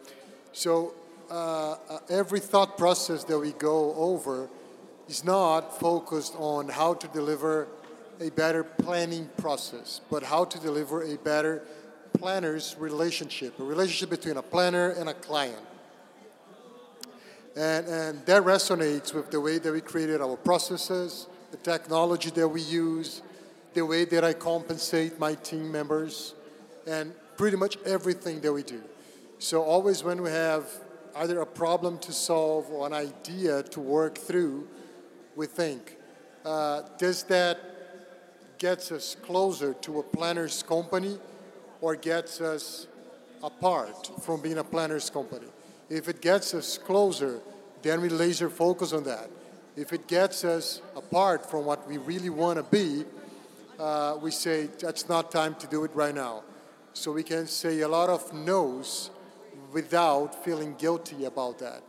So 0.51 0.95
uh, 1.29 1.75
uh, 1.89 2.00
every 2.09 2.39
thought 2.39 2.77
process 2.77 3.24
that 3.25 3.38
we 3.38 3.51
go 3.53 3.94
over 3.95 4.49
is 5.07 5.23
not 5.23 5.80
focused 5.80 6.35
on 6.37 6.69
how 6.69 6.94
to 6.94 7.07
deliver 7.09 7.68
a 8.19 8.30
better 8.31 8.63
planning 8.63 9.30
process, 9.37 10.01
but 10.09 10.23
how 10.23 10.44
to 10.45 10.59
deliver 10.59 11.04
a 11.04 11.18
better 11.18 11.63
planner's 12.13 12.75
relationship, 12.80 13.59
a 13.59 13.63
relationship 13.63 14.09
between 14.09 14.37
a 14.37 14.42
planner 14.42 14.90
and 14.92 15.09
a 15.09 15.13
client. 15.13 15.61
And, 17.56 17.87
and 17.87 18.25
that 18.25 18.44
resonates 18.44 19.13
with 19.13 19.31
the 19.31 19.42
way 19.42 19.57
that 19.57 19.71
we 19.71 19.81
created 19.81 20.21
our 20.21 20.37
processes, 20.37 21.28
the 21.51 21.57
technology 21.57 22.30
that 22.31 22.47
we 22.47 22.61
use, 22.61 23.21
the 23.73 23.85
way 23.85 24.06
that 24.06 24.23
I 24.23 24.33
compensate 24.33 25.19
my 25.19 25.35
team 25.35 25.71
members, 25.71 26.33
and 26.85 27.13
pretty 27.35 27.57
much 27.57 27.78
everything 27.85 28.42
that 28.42 28.54
we 28.54 28.63
do. 28.63 28.81
So 29.40 29.63
always 29.63 30.04
when 30.04 30.21
we 30.21 30.31
have 30.31 30.66
either 31.18 31.42
a 31.42 31.45
problem 31.45 31.97
to 32.00 32.12
solve 32.12 32.69
or 32.69 32.86
an 32.86 32.94
idea 32.94 33.64
to 33.64 33.80
work 33.80 34.18
through, 34.18 34.68
we 35.36 35.47
think, 35.47 35.97
uh, 36.45 36.83
does 36.97 37.24
that 37.24 37.57
gets 38.57 38.92
us 38.92 39.16
closer 39.21 39.74
to 39.74 40.00
a 40.00 40.04
planner's 40.04 40.64
company 40.64 41.18
or 41.81 41.95
gets 41.95 42.42
us 42.42 42.88
apart 43.44 44.09
from 44.21 44.42
being 44.42 44.57
a 44.57 44.64
planner's 44.64 45.09
company? 45.09 45.47
If 45.90 46.07
it 46.07 46.21
gets 46.21 46.54
us 46.54 46.78
closer, 46.78 47.40
then 47.81 48.02
we 48.02 48.09
laser 48.09 48.50
focus 48.50 48.94
on 48.94 49.04
that. 49.04 49.30
If 49.76 49.94
it 49.94 50.07
gets 50.07 50.44
us 50.44 50.81
apart 50.95 51.50
from 51.50 51.66
what 51.66 51.88
we 51.88 51.97
really 51.97 52.30
want 52.30 52.57
to 52.57 52.64
be, 52.64 53.06
uh, 53.80 54.18
we 54.21 54.31
say 54.31 54.69
that's 54.80 55.07
not 55.07 55.31
time 55.31 55.56
to 55.56 55.68
do 55.68 55.83
it 55.83 55.92
right 55.94 56.16
now. 56.16 56.44
So 56.94 57.12
we 57.12 57.24
can 57.24 57.45
say 57.45 57.81
a 57.81 57.88
lot 57.88 58.09
of 58.09 58.33
no's 58.33 59.12
without 59.71 60.44
feeling 60.44 60.76
guilty 60.78 61.26
about 61.26 61.59
that. 61.59 61.83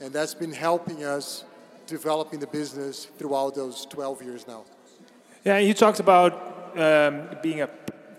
And 0.00 0.12
that's 0.12 0.34
been 0.34 0.52
helping 0.52 1.04
us 1.04 1.44
developing 1.86 2.40
the 2.40 2.46
business 2.46 3.06
throughout 3.18 3.54
those 3.54 3.86
12 3.86 4.22
years 4.22 4.46
now. 4.46 4.64
Yeah, 5.44 5.58
you 5.58 5.74
talked 5.74 6.00
about 6.00 6.32
um, 6.76 7.28
being 7.42 7.62
a 7.62 7.68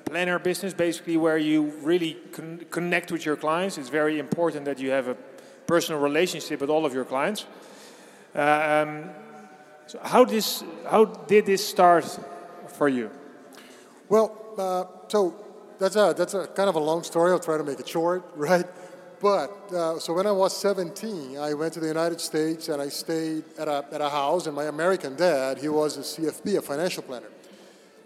planner 0.05 0.39
business, 0.39 0.73
basically, 0.73 1.17
where 1.17 1.37
you 1.37 1.63
really 1.81 2.17
con 2.31 2.65
connect 2.69 3.11
with 3.11 3.25
your 3.25 3.35
clients. 3.35 3.77
It's 3.77 3.89
very 3.89 4.19
important 4.19 4.65
that 4.65 4.79
you 4.79 4.91
have 4.91 5.07
a 5.07 5.15
personal 5.65 6.01
relationship 6.01 6.61
with 6.61 6.69
all 6.69 6.85
of 6.85 6.93
your 6.93 7.05
clients. 7.05 7.45
Uh, 8.33 8.39
um, 8.39 9.09
so 9.87 9.99
how 10.03 10.25
this 10.25 10.63
how 10.89 11.05
did 11.05 11.45
this 11.45 11.67
start 11.67 12.05
for 12.67 12.87
you? 12.87 13.09
Well, 14.09 14.31
uh, 14.57 14.85
so 15.07 15.35
that's 15.79 15.95
a 15.95 16.13
that's 16.17 16.33
a 16.33 16.47
kind 16.47 16.69
of 16.69 16.75
a 16.75 16.79
long 16.79 17.03
story. 17.03 17.31
I'll 17.31 17.39
try 17.39 17.57
to 17.57 17.63
make 17.63 17.79
it 17.79 17.87
short, 17.87 18.23
right? 18.35 18.65
But 19.19 19.73
uh, 19.73 19.99
so 19.99 20.13
when 20.13 20.27
I 20.27 20.31
was 20.31 20.55
17, 20.57 21.37
I 21.37 21.53
went 21.53 21.73
to 21.73 21.79
the 21.79 21.87
United 21.87 22.21
States 22.21 22.69
and 22.69 22.81
I 22.81 22.89
stayed 22.89 23.43
at 23.57 23.67
a, 23.67 23.85
at 23.91 24.01
a 24.01 24.09
house. 24.09 24.45
And 24.45 24.55
my 24.55 24.65
American 24.65 25.15
dad, 25.15 25.57
he 25.57 25.69
was 25.69 25.97
a 25.97 26.01
CFP, 26.01 26.57
a 26.57 26.61
financial 26.61 27.03
planner, 27.03 27.29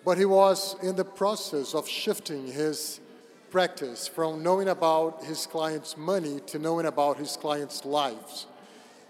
but 0.06 0.18
he 0.18 0.26
was 0.26 0.76
in 0.82 0.96
the 0.96 1.04
process 1.04 1.76
of 1.76 1.88
shifting 1.88 2.48
his 2.48 3.02
practice 3.50 4.08
from 4.08 4.42
knowing 4.42 4.70
about 4.70 5.24
his 5.26 5.46
clients' 5.46 5.98
money 5.98 6.40
to 6.48 6.58
knowing 6.58 6.86
about 6.86 7.18
his 7.18 7.36
clients' 7.36 7.84
lives. 7.84 8.48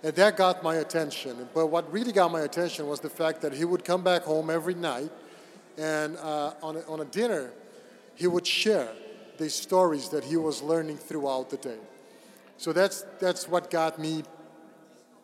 And 0.03 0.15
that 0.15 0.35
got 0.35 0.63
my 0.63 0.77
attention. 0.77 1.47
But 1.53 1.67
what 1.67 1.91
really 1.93 2.11
got 2.11 2.31
my 2.31 2.41
attention 2.41 2.87
was 2.87 2.99
the 2.99 3.09
fact 3.09 3.41
that 3.41 3.53
he 3.53 3.65
would 3.65 3.85
come 3.85 4.03
back 4.03 4.23
home 4.23 4.49
every 4.49 4.73
night 4.73 5.11
and 5.77 6.17
uh, 6.17 6.53
on, 6.63 6.77
a, 6.77 6.81
on 6.81 7.01
a 7.01 7.05
dinner, 7.05 7.51
he 8.15 8.27
would 8.27 8.45
share 8.45 8.89
the 9.37 9.49
stories 9.49 10.09
that 10.09 10.23
he 10.23 10.37
was 10.37 10.61
learning 10.61 10.97
throughout 10.97 11.49
the 11.49 11.57
day. 11.57 11.77
So 12.61 12.71
that's, 12.71 13.07
that's 13.19 13.47
what 13.47 13.71
got 13.71 13.97
me 13.97 14.21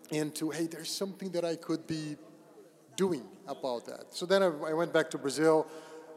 into 0.09 0.49
hey, 0.49 0.65
there's 0.65 0.89
something 0.89 1.29
that 1.33 1.45
I 1.45 1.55
could 1.55 1.85
be 1.85 2.15
doing 2.95 3.25
about 3.47 3.85
that. 3.85 4.05
So 4.09 4.25
then 4.25 4.41
I, 4.41 4.47
I 4.47 4.73
went 4.73 4.91
back 4.91 5.11
to 5.11 5.19
Brazil. 5.19 5.67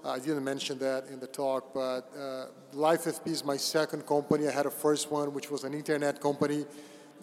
Uh, 0.02 0.12
I 0.12 0.18
didn't 0.18 0.44
mention 0.44 0.78
that 0.78 1.08
in 1.08 1.20
the 1.20 1.26
talk, 1.26 1.74
but 1.74 2.10
uh, 2.16 2.46
LifeFP 2.74 3.26
is 3.26 3.44
my 3.44 3.58
second 3.58 4.06
company. 4.06 4.48
I 4.48 4.50
had 4.50 4.64
a 4.64 4.70
first 4.70 5.10
one, 5.10 5.34
which 5.34 5.50
was 5.50 5.64
an 5.64 5.74
internet 5.74 6.22
company 6.22 6.64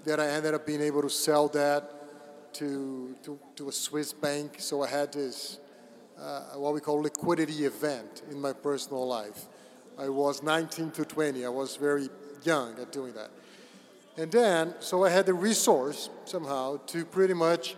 that 0.05 0.19
I 0.19 0.27
ended 0.27 0.53
up 0.53 0.67
being 0.67 0.81
able 0.81 1.01
to 1.01 1.09
sell 1.09 1.47
that 1.47 2.53
to, 2.53 3.15
to, 3.23 3.39
to 3.55 3.69
a 3.69 3.71
Swiss 3.71 4.13
bank. 4.13 4.57
So 4.59 4.83
I 4.83 4.89
had 4.89 5.11
this, 5.11 5.57
uh, 6.21 6.41
what 6.53 6.75
we 6.75 6.81
call 6.81 7.01
liquidity 7.01 7.65
event 7.65 8.21
in 8.29 8.39
my 8.39 8.53
personal 8.53 9.07
life. 9.07 9.45
I 9.97 10.07
was 10.07 10.43
19 10.43 10.91
to 10.91 11.03
20. 11.03 11.43
I 11.43 11.49
was 11.49 11.77
very 11.77 12.09
young 12.43 12.79
at 12.79 12.91
doing 12.91 13.13
that. 13.13 13.31
And 14.17 14.31
then, 14.31 14.73
so 14.79 15.05
I 15.05 15.09
had 15.09 15.25
the 15.25 15.33
resource 15.33 16.09
somehow 16.25 16.77
to 16.87 17.05
pretty 17.05 17.33
much 17.33 17.75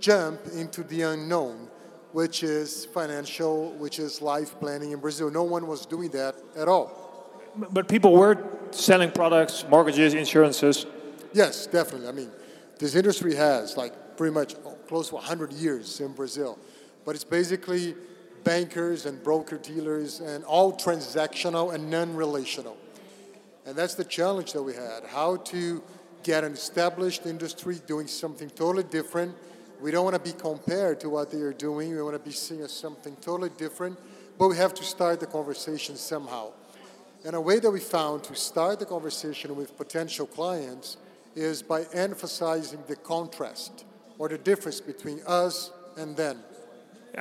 jump 0.00 0.40
into 0.54 0.82
the 0.82 1.02
unknown, 1.02 1.68
which 2.12 2.42
is 2.42 2.84
financial, 2.86 3.72
which 3.72 3.98
is 3.98 4.20
life 4.20 4.58
planning 4.58 4.92
in 4.92 4.98
Brazil. 4.98 5.30
No 5.30 5.44
one 5.44 5.66
was 5.66 5.86
doing 5.86 6.10
that 6.10 6.34
at 6.56 6.68
all. 6.68 6.90
But 7.56 7.88
people 7.88 8.12
were 8.12 8.44
selling 8.70 9.10
products, 9.10 9.64
mortgages, 9.68 10.14
insurances 10.14 10.86
Yes, 11.32 11.66
definitely. 11.66 12.08
I 12.08 12.12
mean, 12.12 12.30
this 12.78 12.94
industry 12.94 13.34
has 13.34 13.76
like 13.76 14.16
pretty 14.16 14.34
much 14.34 14.54
close 14.86 15.08
to 15.10 15.16
100 15.16 15.52
years 15.52 16.00
in 16.00 16.12
Brazil, 16.12 16.58
but 17.04 17.14
it's 17.14 17.24
basically 17.24 17.94
bankers 18.44 19.06
and 19.06 19.22
broker 19.22 19.58
dealers 19.58 20.20
and 20.20 20.44
all 20.44 20.72
transactional 20.72 21.74
and 21.74 21.90
non-relational. 21.90 22.76
And 23.68 23.76
that's 23.76 23.94
the 23.94 24.04
challenge 24.04 24.54
that 24.54 24.62
we 24.62 24.72
had, 24.72 25.04
how 25.04 25.36
to 25.36 25.82
get 26.22 26.42
an 26.42 26.54
established 26.54 27.26
industry 27.26 27.78
doing 27.86 28.06
something 28.06 28.48
totally 28.48 28.84
different. 28.84 29.36
We 29.82 29.90
don't 29.90 30.04
want 30.04 30.16
to 30.16 30.22
be 30.22 30.32
compared 30.32 31.00
to 31.00 31.10
what 31.10 31.30
they 31.30 31.42
are 31.42 31.52
doing. 31.52 31.94
We 31.94 32.00
want 32.00 32.14
to 32.14 32.18
be 32.18 32.34
seen 32.34 32.62
as 32.62 32.72
something 32.72 33.14
totally 33.20 33.50
different, 33.58 33.98
but 34.38 34.48
we 34.48 34.56
have 34.56 34.72
to 34.72 34.82
start 34.82 35.20
the 35.20 35.26
conversation 35.26 35.96
somehow. 35.96 36.52
And 37.26 37.36
a 37.36 37.40
way 37.42 37.58
that 37.58 37.70
we 37.70 37.78
found 37.78 38.24
to 38.24 38.34
start 38.34 38.78
the 38.78 38.86
conversation 38.86 39.54
with 39.54 39.76
potential 39.76 40.26
clients 40.26 40.96
is 41.36 41.62
by 41.62 41.84
emphasizing 41.92 42.82
the 42.88 42.96
contrast 42.96 43.84
or 44.16 44.30
the 44.30 44.38
difference 44.38 44.80
between 44.80 45.20
us 45.26 45.72
and 45.98 46.16
them. 46.16 46.38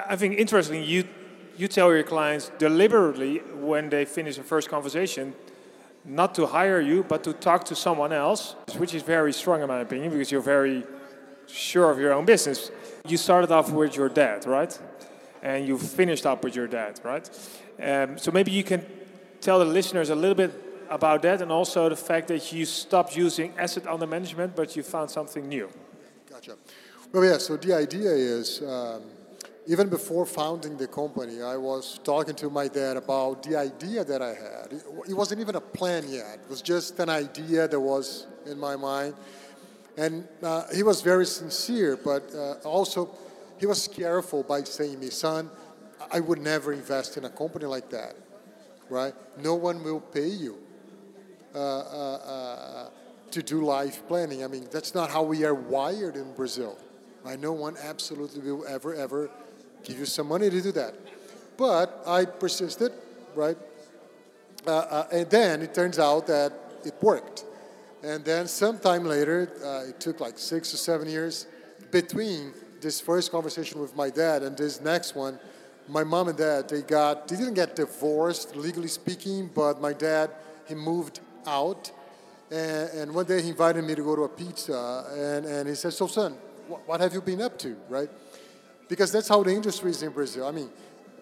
I 0.07 0.15
think 0.15 0.39
interesting, 0.39 0.85
you, 0.85 1.09
you 1.57 1.67
tell 1.67 1.93
your 1.93 2.03
clients 2.03 2.51
deliberately 2.57 3.39
when 3.39 3.89
they 3.89 4.05
finish 4.05 4.37
a 4.37 4.43
first 4.43 4.69
conversation 4.69 5.35
not 6.07 6.33
to 6.35 6.45
hire 6.45 6.79
you, 6.79 7.03
but 7.03 7.23
to 7.25 7.33
talk 7.33 7.65
to 7.65 7.75
someone 7.75 8.13
else, 8.13 8.55
which 8.77 8.93
is 8.93 9.03
very 9.03 9.33
strong 9.33 9.61
in 9.61 9.67
my 9.67 9.79
opinion 9.79 10.09
because 10.09 10.31
you're 10.31 10.41
very 10.41 10.83
sure 11.47 11.91
of 11.91 11.99
your 11.99 12.13
own 12.13 12.25
business. 12.25 12.71
You 13.07 13.17
started 13.17 13.51
off 13.51 13.71
with 13.71 13.95
your 13.95 14.09
dad, 14.09 14.45
right? 14.45 14.77
And 15.43 15.67
you 15.67 15.77
finished 15.77 16.25
up 16.25 16.43
with 16.43 16.55
your 16.55 16.67
dad, 16.67 16.99
right? 17.03 17.29
Um, 17.81 18.17
so 18.17 18.31
maybe 18.31 18.51
you 18.51 18.63
can 18.63 18.85
tell 19.41 19.59
the 19.59 19.65
listeners 19.65 20.09
a 20.09 20.15
little 20.15 20.35
bit 20.35 20.51
about 20.89 21.21
that 21.23 21.41
and 21.41 21.51
also 21.51 21.89
the 21.89 21.95
fact 21.95 22.29
that 22.29 22.51
you 22.53 22.65
stopped 22.65 23.15
using 23.15 23.53
asset 23.57 23.85
under 23.85 24.07
management, 24.07 24.55
but 24.55 24.75
you 24.75 24.83
found 24.83 25.11
something 25.11 25.47
new. 25.47 25.69
Gotcha. 26.29 26.55
Well, 27.11 27.25
yeah, 27.25 27.37
so 27.37 27.57
the 27.57 27.73
idea 27.73 28.11
is 28.11 28.61
um, 28.61 29.03
even 29.67 29.89
before 29.89 30.25
founding 30.25 30.77
the 30.77 30.87
company, 30.87 31.41
I 31.41 31.57
was 31.57 31.99
talking 32.03 32.35
to 32.35 32.49
my 32.49 32.69
dad 32.69 32.95
about 32.95 33.43
the 33.43 33.57
idea 33.57 34.05
that 34.05 34.21
I 34.21 34.29
had. 34.29 34.81
It 35.07 35.13
wasn't 35.13 35.41
even 35.41 35.55
a 35.55 35.61
plan 35.61 36.05
yet, 36.07 36.39
it 36.43 36.49
was 36.49 36.61
just 36.61 36.97
an 36.99 37.09
idea 37.09 37.67
that 37.67 37.79
was 37.79 38.27
in 38.45 38.57
my 38.57 38.77
mind. 38.77 39.13
And 39.97 40.27
uh, 40.43 40.63
he 40.73 40.83
was 40.83 41.01
very 41.01 41.25
sincere, 41.25 41.97
but 41.97 42.33
uh, 42.33 42.53
also 42.63 43.09
he 43.59 43.65
was 43.65 43.87
careful 43.87 44.43
by 44.43 44.63
saying 44.63 44.99
me, 44.99 45.09
son, 45.09 45.49
I 46.11 46.19
would 46.19 46.39
never 46.39 46.71
invest 46.71 47.17
in 47.17 47.25
a 47.25 47.29
company 47.29 47.65
like 47.65 47.89
that, 47.89 48.15
right? 48.89 49.13
No 49.41 49.55
one 49.55 49.83
will 49.83 49.99
pay 49.99 50.27
you 50.27 50.59
uh, 51.53 51.59
uh, 51.59 52.15
uh, 52.15 52.89
to 53.31 53.43
do 53.43 53.65
life 53.65 54.07
planning. 54.07 54.43
I 54.43 54.47
mean, 54.47 54.67
that's 54.71 54.93
not 54.93 55.09
how 55.09 55.23
we 55.23 55.43
are 55.43 55.55
wired 55.55 56.15
in 56.15 56.31
Brazil. 56.33 56.77
Right? 57.23 57.39
No 57.39 57.51
one 57.51 57.75
absolutely 57.83 58.39
will 58.39 58.65
ever, 58.67 58.93
ever 58.93 59.29
give 59.87 59.99
you 59.99 60.05
some 60.05 60.27
money 60.27 60.49
to 60.49 60.61
do 60.61 60.71
that. 60.73 60.93
But 61.55 62.03
I 62.05 62.25
persisted, 62.25 62.91
right? 63.35 63.57
Uh, 64.65 64.71
uh, 64.71 65.07
and 65.11 65.29
then 65.29 65.61
it 65.61 65.73
turns 65.73 65.97
out 65.97 66.27
that 66.27 66.51
it 66.85 66.93
worked. 67.01 67.45
And 68.03 68.23
then 68.23 68.47
sometime 68.47 69.05
later, 69.05 69.49
uh, 69.63 69.89
it 69.89 69.99
took 69.99 70.19
like 70.19 70.37
six 70.37 70.73
or 70.73 70.77
seven 70.77 71.07
years 71.09 71.47
between 71.91 72.53
this 72.81 72.99
first 72.99 73.31
conversation 73.31 73.79
with 73.79 73.95
my 73.95 74.09
dad 74.09 74.43
and 74.43 74.57
this 74.57 74.81
next 74.81 75.15
one. 75.15 75.39
My 75.87 76.03
mom 76.03 76.27
and 76.27 76.37
dad, 76.37 76.69
they 76.69 76.81
got, 76.81 77.27
they 77.27 77.37
didn't 77.37 77.53
get 77.53 77.75
divorced, 77.75 78.55
legally 78.55 78.89
speaking, 78.89 79.49
but 79.53 79.81
my 79.81 79.93
dad, 79.93 80.31
he 80.67 80.75
moved 80.75 81.21
out. 81.47 81.91
And, 82.51 82.89
and, 82.91 83.15
one 83.15 83.25
day 83.25 83.41
he 83.41 83.49
invited 83.49 83.83
me 83.83 83.95
to 83.95 84.03
go 84.03 84.15
to 84.15 84.23
a 84.23 84.29
pizza, 84.29 85.05
and, 85.11 85.45
and 85.45 85.67
he 85.67 85.75
said, 85.75 85.91
So, 85.91 86.07
son, 86.07 86.33
what, 86.67 86.87
what 86.87 87.01
have 87.01 87.13
you 87.13 87.21
been 87.21 87.41
up 87.41 87.57
to, 87.59 87.75
right? 87.89 88.09
Because 88.87 89.11
that's 89.11 89.27
how 89.27 89.43
the 89.43 89.51
industry 89.51 89.91
is 89.91 90.01
in 90.03 90.11
Brazil. 90.11 90.47
I 90.47 90.51
mean, 90.51 90.69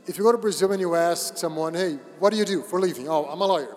if 0.06 0.18
you 0.18 0.24
go 0.24 0.32
to 0.32 0.38
Brazil 0.38 0.72
and 0.72 0.80
you 0.80 0.96
ask 0.96 1.38
someone, 1.38 1.74
Hey, 1.74 1.98
what 2.20 2.32
do 2.32 2.38
you 2.38 2.46
do 2.46 2.62
for 2.62 2.78
a 2.80 2.82
living? 2.82 3.10
Oh, 3.10 3.26
I'm 3.26 3.42
a 3.42 3.48
lawyer. 3.48 3.76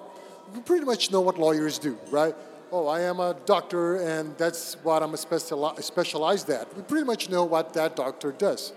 You 0.54 0.60
pretty 0.60 0.84
much 0.84 1.10
know 1.10 1.20
what 1.20 1.38
lawyers 1.38 1.78
do, 1.78 1.98
right? 2.10 2.34
Oh, 2.70 2.86
I 2.86 3.00
am 3.00 3.18
a 3.18 3.34
doctor, 3.46 3.96
and 3.96 4.36
that's 4.36 4.74
what 4.82 5.02
I'm 5.02 5.16
specialized 5.16 6.50
at. 6.50 6.76
We 6.76 6.82
pretty 6.82 7.06
much 7.06 7.30
know 7.30 7.44
what 7.44 7.72
that 7.74 7.96
doctor 7.96 8.32
does. 8.32 8.72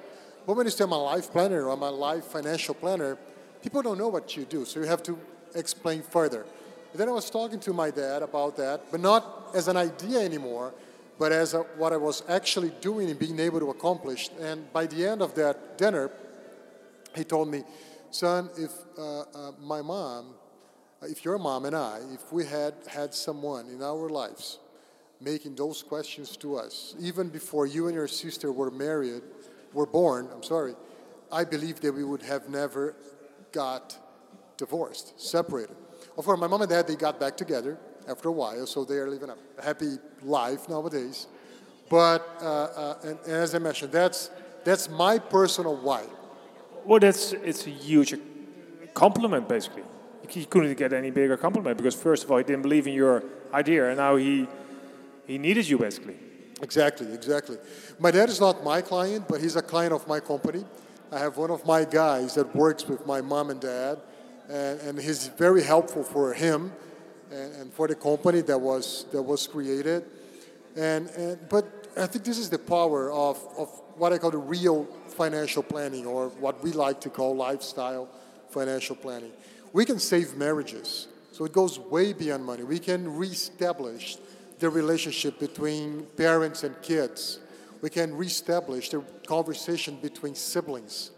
But 0.47 0.55
when 0.55 0.65
you 0.65 0.71
say 0.71 0.85
I'm 0.85 0.91
a 0.93 0.97
life 0.97 1.31
planner 1.31 1.65
or 1.65 1.71
I'm 1.71 1.83
a 1.83 1.91
life 1.91 2.25
financial 2.25 2.73
planner, 2.73 3.17
people 3.61 3.81
don't 3.81 3.97
know 3.97 4.07
what 4.07 4.35
you 4.37 4.45
do, 4.45 4.65
so 4.65 4.79
you 4.79 4.85
have 4.85 5.03
to 5.03 5.19
explain 5.55 6.03
further. 6.03 6.45
And 6.91 6.99
then 6.99 7.09
I 7.09 7.11
was 7.11 7.29
talking 7.29 7.59
to 7.59 7.73
my 7.73 7.91
dad 7.91 8.21
about 8.21 8.57
that, 8.57 8.81
but 8.91 9.01
not 9.01 9.49
as 9.53 9.67
an 9.67 9.77
idea 9.77 10.19
anymore, 10.19 10.73
but 11.21 11.31
as 11.31 11.53
a, 11.53 11.59
what 11.77 11.93
I 11.93 11.97
was 11.97 12.23
actually 12.27 12.71
doing 12.81 13.07
and 13.11 13.19
being 13.19 13.39
able 13.39 13.59
to 13.59 13.69
accomplish. 13.69 14.31
And 14.39 14.73
by 14.73 14.87
the 14.87 15.05
end 15.05 15.21
of 15.21 15.35
that 15.35 15.77
dinner, 15.77 16.09
he 17.15 17.23
told 17.23 17.47
me, 17.47 17.61
son, 18.09 18.49
if 18.57 18.71
uh, 18.97 19.19
uh, 19.19 19.51
my 19.61 19.83
mom, 19.83 20.33
if 21.03 21.23
your 21.23 21.37
mom 21.37 21.65
and 21.65 21.75
I, 21.75 21.99
if 22.11 22.33
we 22.33 22.43
had 22.43 22.73
had 22.87 23.13
someone 23.13 23.67
in 23.67 23.83
our 23.83 24.09
lives 24.09 24.57
making 25.19 25.53
those 25.53 25.83
questions 25.83 26.35
to 26.37 26.55
us, 26.55 26.95
even 26.99 27.29
before 27.29 27.67
you 27.67 27.85
and 27.85 27.93
your 27.93 28.07
sister 28.07 28.51
were 28.51 28.71
married, 28.71 29.21
were 29.73 29.85
born, 29.85 30.27
I'm 30.33 30.41
sorry, 30.41 30.73
I 31.31 31.43
believe 31.43 31.81
that 31.81 31.93
we 31.93 32.03
would 32.03 32.23
have 32.23 32.49
never 32.49 32.95
got 33.51 33.95
divorced, 34.57 35.21
separated. 35.21 35.75
Of 36.17 36.25
course, 36.25 36.39
my 36.39 36.47
mom 36.47 36.63
and 36.63 36.71
dad, 36.71 36.87
they 36.87 36.95
got 36.95 37.19
back 37.19 37.37
together 37.37 37.77
after 38.07 38.29
a 38.29 38.31
while, 38.31 38.65
so 38.65 38.83
they 38.85 38.95
are 38.95 39.09
living 39.09 39.29
a 39.29 39.63
happy 39.63 39.97
life 40.23 40.69
nowadays. 40.69 41.27
But 41.89 42.27
uh, 42.41 42.45
uh, 42.45 42.97
and, 43.03 43.19
and, 43.25 43.33
as 43.33 43.53
I 43.53 43.59
mentioned, 43.59 43.91
that's 43.91 44.29
that's 44.63 44.89
my 44.89 45.19
personal 45.19 45.75
why. 45.75 46.03
Well, 46.85 46.99
that's 46.99 47.33
it's 47.33 47.67
a 47.67 47.69
huge 47.69 48.15
compliment, 48.93 49.47
basically. 49.47 49.83
He 50.29 50.45
couldn't 50.45 50.77
get 50.77 50.93
any 50.93 51.11
bigger 51.11 51.35
compliment 51.35 51.77
because 51.77 51.95
first 51.95 52.23
of 52.23 52.31
all, 52.31 52.37
he 52.37 52.43
didn't 52.43 52.61
believe 52.61 52.87
in 52.87 52.93
your 52.93 53.23
idea, 53.53 53.89
and 53.89 53.97
now 53.97 54.15
he 54.15 54.47
he 55.27 55.37
needed 55.37 55.67
you, 55.67 55.77
basically. 55.77 56.17
Exactly, 56.61 57.11
exactly. 57.13 57.57
My 57.99 58.11
dad 58.11 58.29
is 58.29 58.39
not 58.39 58.63
my 58.63 58.81
client, 58.81 59.27
but 59.27 59.41
he's 59.41 59.55
a 59.55 59.61
client 59.61 59.93
of 59.93 60.07
my 60.07 60.19
company. 60.19 60.63
I 61.11 61.19
have 61.19 61.35
one 61.37 61.49
of 61.51 61.65
my 61.65 61.83
guys 61.83 62.35
that 62.35 62.55
works 62.55 62.87
with 62.87 63.05
my 63.05 63.19
mom 63.19 63.49
and 63.49 63.59
dad 63.59 63.99
and, 64.51 64.79
and 64.81 64.99
he's 64.99 65.27
very 65.27 65.63
helpful 65.63 66.03
for 66.03 66.33
him 66.33 66.71
and, 67.31 67.55
and, 67.55 67.73
for 67.73 67.87
the 67.87 67.95
company 67.95 68.41
that 68.41 68.59
was 68.59 69.05
that 69.11 69.21
was 69.21 69.47
created. 69.47 70.03
And, 70.75 71.09
and 71.09 71.49
but 71.49 71.65
I 71.97 72.07
think 72.07 72.23
this 72.23 72.37
is 72.37 72.49
the 72.49 72.59
power 72.59 73.11
of, 73.11 73.37
of 73.57 73.69
what 73.95 74.13
I 74.13 74.17
call 74.17 74.31
the 74.31 74.37
real 74.37 74.85
financial 75.07 75.63
planning, 75.63 76.05
or 76.05 76.29
what 76.29 76.63
we 76.63 76.71
like 76.71 77.01
to 77.01 77.09
call 77.09 77.35
lifestyle 77.35 78.07
financial 78.49 78.95
planning. 78.95 79.31
We 79.73 79.85
can 79.85 79.99
save 79.99 80.35
marriages 80.35 81.07
So 81.31 81.45
it 81.45 81.53
goes 81.53 81.79
way 81.79 82.13
beyond 82.13 82.45
money. 82.45 82.63
We 82.63 82.79
can 82.79 83.15
reestablish 83.15 84.17
the 84.59 84.69
relationship 84.69 85.39
between 85.39 86.05
parents 86.17 86.63
and 86.63 86.79
kids. 86.81 87.39
We 87.81 87.89
can 87.89 88.15
reestablish 88.15 88.89
the 88.89 89.01
conversation 89.25 89.97
between 90.01 90.35
siblings. 90.35 91.11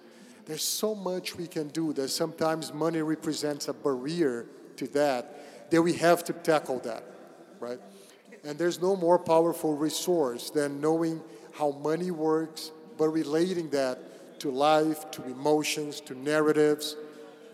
There's 0.46 0.64
so 0.64 0.94
much 0.94 1.36
we 1.36 1.48
can 1.48 1.70
do 1.70 1.94
that 1.94 2.10
sometimes 2.10 2.74
money 2.74 3.02
represents 3.02 3.68
a 3.68 3.74
barrier 3.74 4.46
to 4.78 4.88
that, 4.90 5.63
that 5.74 5.82
we 5.82 5.94
have 5.94 6.24
to 6.24 6.34
tackle 6.34 6.78
that, 6.78 7.04
right? 7.60 7.80
And 8.44 8.60
there's 8.60 8.80
no 8.80 8.96
more 8.96 9.18
powerful 9.18 9.76
resource 9.76 10.52
than 10.52 10.80
knowing 10.80 11.20
how 11.52 11.72
money 11.72 12.12
works, 12.12 12.70
but 12.96 13.08
relating 13.10 13.72
that 13.72 14.40
to 14.42 14.52
life, 14.52 15.10
to 15.10 15.24
emotions, 15.24 16.00
to 16.02 16.14
narratives, 16.14 16.96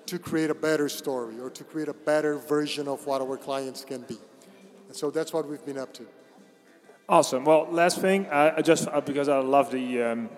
to 0.07 0.19
create 0.19 0.49
a 0.49 0.53
better 0.53 0.89
story 0.89 1.39
or 1.39 1.49
to 1.51 1.63
create 1.63 1.87
a 1.87 1.93
better 1.93 2.37
version 2.37 2.89
of 2.89 3.07
what 3.07 3.21
our 3.21 3.37
clients 3.37 3.85
can 3.85 4.01
be. 4.01 4.17
And 4.89 4.95
so 4.97 5.09
that's 5.09 5.31
what 5.31 5.47
we've 5.47 5.65
been 5.65 5.77
up 5.77 5.93
to. 5.93 6.05
Awesome. 7.07 7.45
Well, 7.45 7.69
last 7.71 8.01
thing, 8.01 8.27
I 8.29 8.61
just 8.61 8.89
uh, 8.89 8.99
because 8.99 9.29
I 9.29 9.39
love 9.39 9.71
the, 9.71 10.03
um, 10.03 10.29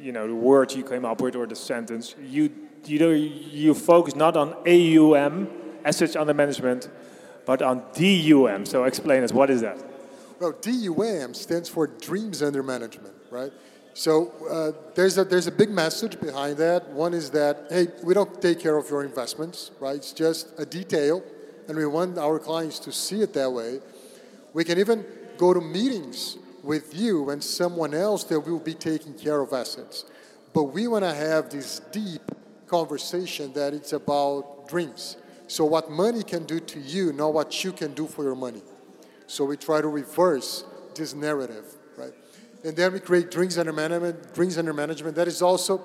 you 0.00 0.12
know, 0.12 0.26
the 0.26 0.34
word 0.34 0.72
you 0.72 0.82
came 0.82 1.04
up 1.04 1.20
with 1.20 1.36
or 1.36 1.46
the 1.46 1.54
sentence. 1.54 2.14
You, 2.18 2.50
you 2.86 2.98
know, 2.98 3.10
you 3.10 3.74
focus 3.74 4.16
not 4.16 4.38
on 4.38 4.54
AUM, 4.66 5.63
assets 5.84 6.16
under 6.16 6.34
management, 6.34 6.88
but 7.46 7.62
on 7.62 7.82
DUM. 7.94 8.66
So 8.66 8.84
explain 8.84 9.22
us 9.22 9.32
what 9.32 9.50
is 9.50 9.60
that? 9.60 9.82
Well, 10.40 10.52
DUM 10.52 11.34
stands 11.34 11.68
for 11.68 11.86
Dreams 11.86 12.42
Under 12.42 12.62
Management, 12.62 13.14
right? 13.30 13.52
So 13.94 14.32
uh, 14.50 14.72
there's, 14.94 15.16
a, 15.18 15.24
there's 15.24 15.46
a 15.46 15.52
big 15.52 15.70
message 15.70 16.20
behind 16.20 16.56
that. 16.58 16.90
One 16.90 17.14
is 17.14 17.30
that, 17.30 17.66
hey, 17.70 17.86
we 18.02 18.12
don't 18.12 18.42
take 18.42 18.58
care 18.58 18.76
of 18.76 18.90
your 18.90 19.04
investments, 19.04 19.70
right? 19.78 19.94
It's 19.94 20.12
just 20.12 20.48
a 20.58 20.66
detail, 20.66 21.22
and 21.68 21.76
we 21.76 21.86
want 21.86 22.18
our 22.18 22.40
clients 22.40 22.80
to 22.80 22.92
see 22.92 23.22
it 23.22 23.32
that 23.34 23.50
way. 23.50 23.80
We 24.52 24.64
can 24.64 24.78
even 24.80 25.04
go 25.38 25.54
to 25.54 25.60
meetings 25.60 26.36
with 26.64 26.94
you 26.94 27.30
and 27.30 27.42
someone 27.42 27.94
else 27.94 28.24
that 28.24 28.40
will 28.40 28.58
be 28.58 28.74
taking 28.74 29.14
care 29.14 29.40
of 29.40 29.52
assets. 29.52 30.04
But 30.52 30.64
we 30.64 30.88
want 30.88 31.04
to 31.04 31.14
have 31.14 31.50
this 31.50 31.80
deep 31.92 32.22
conversation 32.66 33.52
that 33.52 33.74
it's 33.74 33.92
about 33.92 34.68
dreams. 34.68 35.16
So 35.54 35.64
what 35.64 35.88
money 35.88 36.24
can 36.24 36.46
do 36.46 36.58
to 36.58 36.80
you, 36.80 37.12
not 37.12 37.32
what 37.32 37.62
you 37.62 37.70
can 37.70 37.94
do 37.94 38.08
for 38.08 38.24
your 38.24 38.34
money. 38.34 38.60
So 39.28 39.44
we 39.44 39.56
try 39.56 39.80
to 39.80 39.86
reverse 39.86 40.64
this 40.96 41.14
narrative 41.14 41.64
right? 41.96 42.10
and 42.64 42.76
then 42.76 42.92
we 42.92 42.98
create 42.98 43.30
dreams 43.30 43.56
Under 43.56 43.72
Management. 43.72 44.34
Dreams 44.34 44.58
Under 44.58 44.72
Management. 44.72 45.14
That 45.14 45.28
is 45.28 45.42
also 45.42 45.80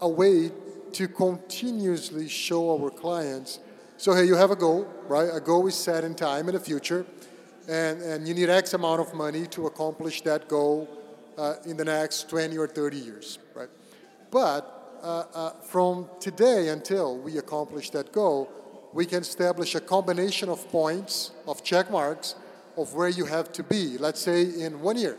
a 0.00 0.08
way 0.08 0.50
to 0.94 1.06
continuously 1.06 2.28
show 2.28 2.62
our 2.76 2.90
clients. 2.90 3.60
So 3.98 4.14
hey, 4.14 4.24
you 4.24 4.34
have 4.34 4.50
a 4.50 4.56
goal, 4.56 4.84
right? 5.06 5.28
A 5.32 5.40
goal 5.40 5.68
is 5.68 5.76
set 5.76 6.02
in 6.02 6.16
time 6.16 6.48
in 6.48 6.54
the 6.56 6.60
future, 6.60 7.06
and 7.68 8.02
and 8.02 8.26
you 8.26 8.34
need 8.34 8.50
X 8.50 8.74
amount 8.74 9.00
of 9.00 9.14
money 9.14 9.46
to 9.54 9.68
accomplish 9.68 10.22
that 10.22 10.48
goal 10.48 10.88
uh, 11.38 11.54
in 11.64 11.76
the 11.76 11.84
next 11.84 12.28
20 12.28 12.58
or 12.58 12.66
30 12.66 12.96
years, 12.96 13.38
right? 13.54 13.70
But 14.32 14.98
uh, 15.04 15.24
uh, 15.32 15.50
from 15.62 16.08
today 16.18 16.66
until 16.70 17.16
we 17.16 17.38
accomplish 17.38 17.90
that 17.90 18.10
goal, 18.10 18.50
we 18.94 19.04
can 19.04 19.22
establish 19.22 19.74
a 19.74 19.80
combination 19.80 20.48
of 20.48 20.66
points, 20.70 21.32
of 21.48 21.64
check 21.64 21.90
marks, 21.90 22.36
of 22.76 22.94
where 22.94 23.08
you 23.08 23.24
have 23.24 23.52
to 23.52 23.64
be. 23.64 23.98
Let's 23.98 24.20
say 24.20 24.42
in 24.42 24.80
one 24.80 24.96
year. 24.96 25.18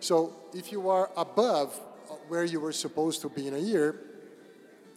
So 0.00 0.34
if 0.52 0.72
you 0.72 0.90
are 0.90 1.08
above 1.16 1.80
where 2.26 2.44
you 2.44 2.58
were 2.58 2.72
supposed 2.72 3.22
to 3.22 3.28
be 3.28 3.46
in 3.46 3.54
a 3.54 3.58
year, 3.58 3.94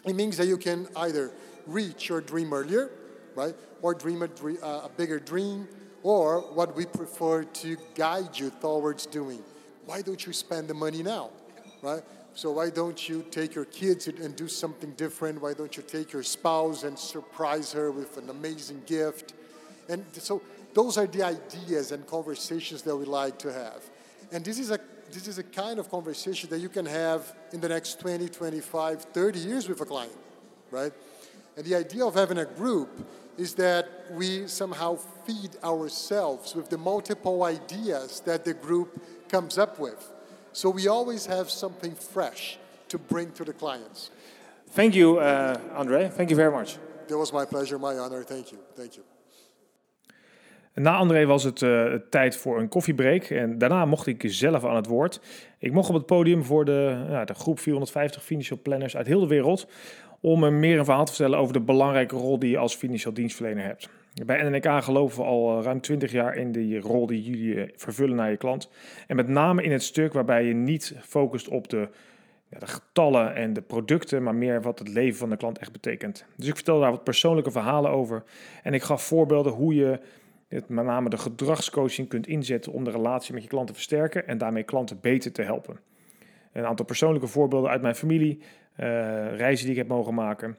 it 0.06 0.16
means 0.16 0.38
that 0.38 0.48
you 0.48 0.58
can 0.58 0.88
either 0.96 1.32
reach 1.68 2.10
your 2.10 2.20
dream 2.20 2.52
earlier, 2.52 2.90
right, 3.36 3.54
or 3.84 3.94
dream 3.94 4.24
a, 4.24 4.28
dream, 4.28 4.58
uh, 4.62 4.82
a 4.86 4.90
bigger 4.98 5.20
dream, 5.20 5.68
or 6.02 6.42
what 6.54 6.76
we 6.76 6.86
prefer 6.88 7.44
to 7.44 7.78
guide 7.94 8.38
you 8.38 8.52
towards 8.60 9.06
doing. 9.06 9.44
Why 9.86 10.02
don't 10.02 10.26
you 10.26 10.34
spend 10.34 10.68
the 10.68 10.74
money 10.74 11.04
now, 11.04 11.30
right? 11.84 12.02
So 12.36 12.52
why 12.52 12.70
don't 12.70 13.08
you 13.08 13.26
take 13.32 13.56
your 13.56 13.64
kids 13.64 14.08
and 14.08 14.36
do 14.36 14.50
something 14.50 14.92
different? 14.92 15.42
Why 15.42 15.54
don't 15.54 15.76
you 15.78 15.84
take 15.84 16.12
your 16.12 16.22
spouse 16.22 16.84
and 16.84 17.00
surprise 17.00 17.72
her 17.72 17.92
with 17.92 18.18
an 18.18 18.30
amazing 18.30 18.84
gift? 18.86 19.34
And 19.88 20.04
so 20.12 20.42
those 20.74 20.98
are 20.98 21.08
the 21.08 21.24
ideas 21.24 21.94
and 21.94 22.06
conversations 22.06 22.82
that 22.82 22.96
we 22.96 23.06
like 23.06 23.40
to 23.40 23.54
have. 23.54 23.82
And 24.34 24.44
this 24.44 24.60
is 24.60 24.70
a 24.70 24.80
this 25.12 25.28
is 25.28 25.38
a 25.38 25.44
kind 25.44 25.80
of 25.80 25.90
conversation 25.90 26.50
that 26.50 26.60
you 26.60 26.68
can 26.68 26.86
have 26.86 27.34
in 27.54 27.62
the 27.62 27.70
next 27.70 28.00
20, 28.00 28.28
25, 28.28 29.02
30 29.02 29.40
years 29.40 29.70
with 29.70 29.80
a 29.80 29.86
client, 29.86 30.12
right? 30.72 30.92
And 31.56 31.66
the 31.66 31.76
idea 31.76 32.04
of 32.04 32.16
having 32.16 32.40
a 32.40 32.46
group 32.46 32.90
is 33.38 33.54
that 33.54 33.88
we 34.12 34.48
somehow 34.48 34.96
feed 34.96 35.52
ourselves 35.64 36.56
with 36.56 36.70
the 36.70 36.78
multiple 36.78 37.44
ideas 37.44 38.22
that 38.22 38.44
the 38.44 38.56
group 38.56 39.00
comes 39.30 39.58
up 39.58 39.80
with. 39.80 40.12
So 40.56 40.70
we 40.70 40.88
always 40.88 41.26
have 41.26 41.50
something 41.50 41.96
fresh 42.12 42.58
to 42.88 42.98
bring 42.98 43.34
to 43.34 43.44
the 43.44 43.54
clients. 43.54 44.12
Thank 44.70 44.94
you, 44.94 45.20
uh, 45.20 45.58
Andre. 45.74 46.10
Thank 46.10 46.30
you 46.30 46.36
very 46.36 46.52
much. 46.52 46.78
That 47.08 47.18
was 47.18 47.32
my 47.32 47.46
pleasure, 47.46 47.80
my 47.80 47.98
honor. 47.98 48.24
Thank 48.24 48.52
you. 48.52 48.60
Thank 48.76 48.94
you. 48.94 49.04
Na 50.74 50.96
André 50.96 51.26
was 51.26 51.44
het 51.44 51.62
uh, 51.62 51.94
tijd 52.10 52.36
voor 52.36 52.60
een 52.60 52.68
koffiebreak 52.68 53.24
en 53.24 53.58
daarna 53.58 53.86
mocht 53.86 54.08
ik 54.08 54.24
zelf 54.26 54.66
aan 54.66 54.76
het 54.76 54.86
woord. 54.86 55.20
Ik 55.60 55.72
mocht 55.72 55.90
op 55.90 55.96
het 55.96 56.06
podium 56.06 56.44
voor 56.44 56.66
de, 56.66 57.22
de 57.26 57.34
groep 57.34 57.60
450 57.60 58.24
financial 58.24 58.60
planners 58.62 58.98
uit 58.98 59.08
heel 59.08 59.20
de 59.20 59.28
wereld 59.28 59.68
om 60.22 60.60
meer 60.60 60.80
een 60.80 60.86
verhaal 60.86 61.06
te 61.06 61.14
vertellen 61.14 61.40
over 61.40 61.54
de 61.54 61.62
belangrijke 61.62 62.16
rol 62.16 62.40
die 62.40 62.50
je 62.50 62.58
als 62.58 62.76
financieel 62.76 63.14
dienstverlener 63.14 63.64
hebt. 63.64 63.90
Bij 64.24 64.50
NNK 64.50 64.84
geloven 64.84 65.18
we 65.18 65.28
al 65.28 65.64
ruim 65.64 65.82
20 65.82 66.12
jaar 66.12 66.36
in 66.36 66.52
die 66.52 66.80
rol 66.80 67.06
die 67.06 67.24
jullie 67.24 67.72
vervullen 67.76 68.16
naar 68.16 68.30
je 68.30 68.38
klant. 68.38 68.70
En 69.08 69.16
met 69.16 69.28
name 69.28 69.64
in 69.64 69.72
het 69.72 69.84
stuk 69.84 70.14
waarbij 70.14 70.46
je 70.46 70.54
niet 70.54 70.96
focust 71.02 71.48
op 71.48 71.70
de, 71.70 71.90
ja, 72.50 72.60
de 72.60 72.68
getallen 72.68 73.36
en 73.36 73.54
de 73.54 73.62
producten, 73.62 74.24
maar 74.24 74.36
meer 74.36 74.62
wat 74.62 74.80
het 74.80 74.88
leven 74.88 75.18
van 75.18 75.30
de 75.30 75.38
klant 75.38 75.58
echt 75.58 75.72
betekent. 75.72 76.26
Dus 76.36 76.48
ik 76.48 76.56
vertel 76.56 76.80
daar 76.80 76.92
wat 76.92 77.04
persoonlijke 77.04 77.52
verhalen 77.52 77.92
over 77.92 78.24
en 78.64 78.74
ik 78.74 78.84
gaf 78.84 79.04
voorbeelden 79.04 79.52
hoe 79.52 79.76
je 79.76 80.00
het, 80.48 80.70
met 80.70 80.86
name 80.86 81.10
de 81.10 81.18
gedragscoaching 81.18 82.08
kunt 82.08 82.28
inzetten 82.28 82.72
om 82.72 82.84
de 82.84 82.92
relatie 82.92 83.34
met 83.34 83.44
je 83.44 83.50
klant 83.50 83.68
te 83.68 83.74
versterken 83.74 84.28
en 84.28 84.38
daarmee 84.38 84.64
klanten 84.64 85.00
beter 85.02 85.32
te 85.32 85.42
helpen. 85.42 85.80
Een 86.52 86.66
aantal 86.66 86.86
persoonlijke 86.86 87.28
voorbeelden 87.28 87.70
uit 87.70 87.82
mijn 87.82 87.96
familie, 87.96 88.40
uh, 88.40 89.36
reizen 89.36 89.66
die 89.66 89.76
ik 89.76 89.82
heb 89.82 89.88
mogen 89.88 90.14
maken. 90.14 90.58